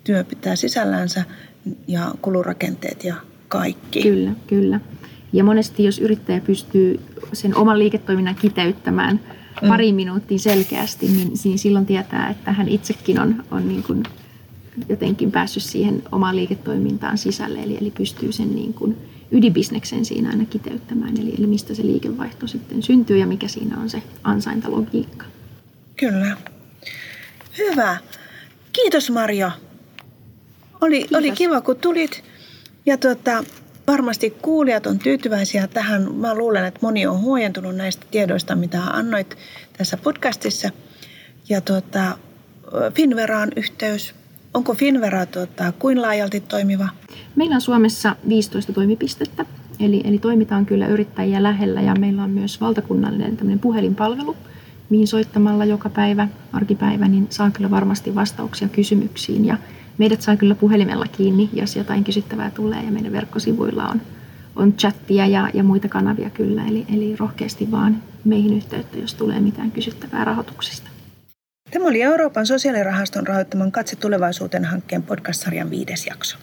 työ 0.04 0.24
pitää 0.24 0.56
sisällänsä 0.56 1.24
ja 1.88 2.14
kulurakenteet 2.22 3.04
ja 3.04 3.14
kaikki. 3.48 4.02
Kyllä, 4.02 4.30
kyllä. 4.46 4.80
Ja 5.34 5.44
monesti 5.44 5.84
jos 5.84 5.98
yrittäjä 5.98 6.40
pystyy 6.40 7.00
sen 7.32 7.56
oman 7.56 7.78
liiketoiminnan 7.78 8.34
kiteyttämään– 8.34 9.20
mm. 9.62 9.68
pari 9.68 9.92
minuuttia 9.92 10.38
selkeästi, 10.38 11.06
niin, 11.06 11.32
niin 11.44 11.58
silloin 11.58 11.86
tietää, 11.86 12.30
että 12.30 12.52
hän 12.52 12.68
itsekin 12.68 13.20
on, 13.20 13.44
on 13.50 13.68
niin 13.68 13.82
kuin 13.82 14.02
jotenkin 14.88 15.32
päässyt 15.32 15.62
siihen 15.62 16.02
omaan 16.12 16.36
liiketoimintaan 16.36 17.18
sisälle, 17.18 17.62
eli, 17.62 17.78
eli 17.80 17.90
pystyy 17.90 18.32
sen 18.32 18.54
niin 18.54 18.74
kuin 18.74 18.96
ydinbisneksen 19.32 20.04
siinä 20.04 20.30
aina 20.30 20.44
kiteyttämään, 20.44 21.16
eli, 21.20 21.34
eli 21.38 21.46
mistä 21.46 21.74
se 21.74 21.82
liikevaihto 21.82 22.46
sitten 22.46 22.82
syntyy 22.82 23.18
ja 23.18 23.26
mikä 23.26 23.48
siinä 23.48 23.76
on 23.76 23.90
se 23.90 24.02
ansaintalogiikka. 24.24 25.24
Kyllä. 25.96 26.36
Hyvä. 27.58 27.96
Kiitos 28.72 29.10
Marjo. 29.10 29.50
Oli, 30.80 31.06
oli 31.16 31.30
kiva, 31.30 31.60
kun 31.60 31.76
tulit. 31.76 32.24
Ja 32.86 32.98
tuota, 32.98 33.44
Varmasti 33.86 34.30
kuulijat 34.30 34.86
on 34.86 34.98
tyytyväisiä 34.98 35.66
tähän. 35.66 36.14
Mä 36.14 36.34
luulen, 36.34 36.64
että 36.64 36.80
moni 36.82 37.06
on 37.06 37.20
huojentunut 37.20 37.76
näistä 37.76 38.06
tiedoista, 38.10 38.56
mitä 38.56 38.82
annoit 38.82 39.36
tässä 39.78 39.96
podcastissa. 39.96 40.70
Ja 41.48 41.60
tuota, 41.60 42.18
Finveraan 42.94 43.52
yhteys. 43.56 44.14
Onko 44.54 44.74
Finvera 44.74 45.26
tuota, 45.26 45.72
kuin 45.78 46.02
laajalti 46.02 46.40
toimiva? 46.40 46.88
Meillä 47.36 47.54
on 47.54 47.60
Suomessa 47.60 48.16
15 48.28 48.72
toimipistettä, 48.72 49.44
eli, 49.80 50.00
eli 50.04 50.18
toimitaan 50.18 50.66
kyllä 50.66 50.86
yrittäjiä 50.86 51.42
lähellä 51.42 51.80
ja 51.80 51.94
meillä 51.94 52.22
on 52.22 52.30
myös 52.30 52.60
valtakunnallinen 52.60 53.58
puhelinpalvelu, 53.60 54.36
mihin 54.90 55.06
soittamalla 55.06 55.64
joka 55.64 55.88
päivä, 55.88 56.28
arkipäivä, 56.52 57.08
niin 57.08 57.26
saa 57.30 57.50
kyllä 57.50 57.70
varmasti 57.70 58.14
vastauksia 58.14 58.68
kysymyksiin. 58.68 59.44
Ja 59.44 59.58
meidät 59.98 60.22
saa 60.22 60.36
kyllä 60.36 60.54
puhelimella 60.54 61.06
kiinni, 61.12 61.50
jos 61.52 61.76
jotain 61.76 62.04
kysyttävää 62.04 62.50
tulee 62.50 62.82
ja 62.82 62.90
meidän 62.90 63.12
verkkosivuilla 63.12 63.88
on, 63.88 64.02
on 64.56 64.72
chattia 64.72 65.26
ja, 65.26 65.50
ja 65.54 65.62
muita 65.62 65.88
kanavia 65.88 66.30
kyllä. 66.30 66.64
Eli, 66.64 66.86
eli 66.94 67.16
rohkeasti 67.16 67.70
vaan 67.70 68.02
meihin 68.24 68.56
yhteyttä, 68.56 68.98
jos 68.98 69.14
tulee 69.14 69.40
mitään 69.40 69.70
kysyttävää 69.70 70.24
rahoituksesta. 70.24 70.90
Tämä 71.70 71.86
oli 71.86 72.02
Euroopan 72.02 72.46
sosiaalirahaston 72.46 73.26
rahoittaman 73.26 73.72
Katse 73.72 73.96
tulevaisuuteen 73.96 74.64
hankkeen 74.64 75.02
podcast-sarjan 75.02 75.70
viides 75.70 76.06
jakso. 76.06 76.38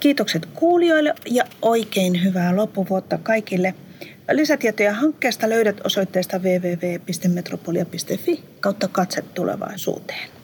Kiitokset 0.00 0.46
kuulijoille 0.46 1.14
ja 1.26 1.44
oikein 1.62 2.24
hyvää 2.24 2.56
loppuvuotta 2.56 3.18
kaikille. 3.18 3.74
Lisätietoja 4.32 4.94
hankkeesta 4.94 5.48
löydät 5.48 5.80
osoitteesta 5.84 6.38
www.metropolia.fi 6.38 8.44
kautta 8.60 8.88
katse 8.88 9.22
tulevaisuuteen. 9.22 10.35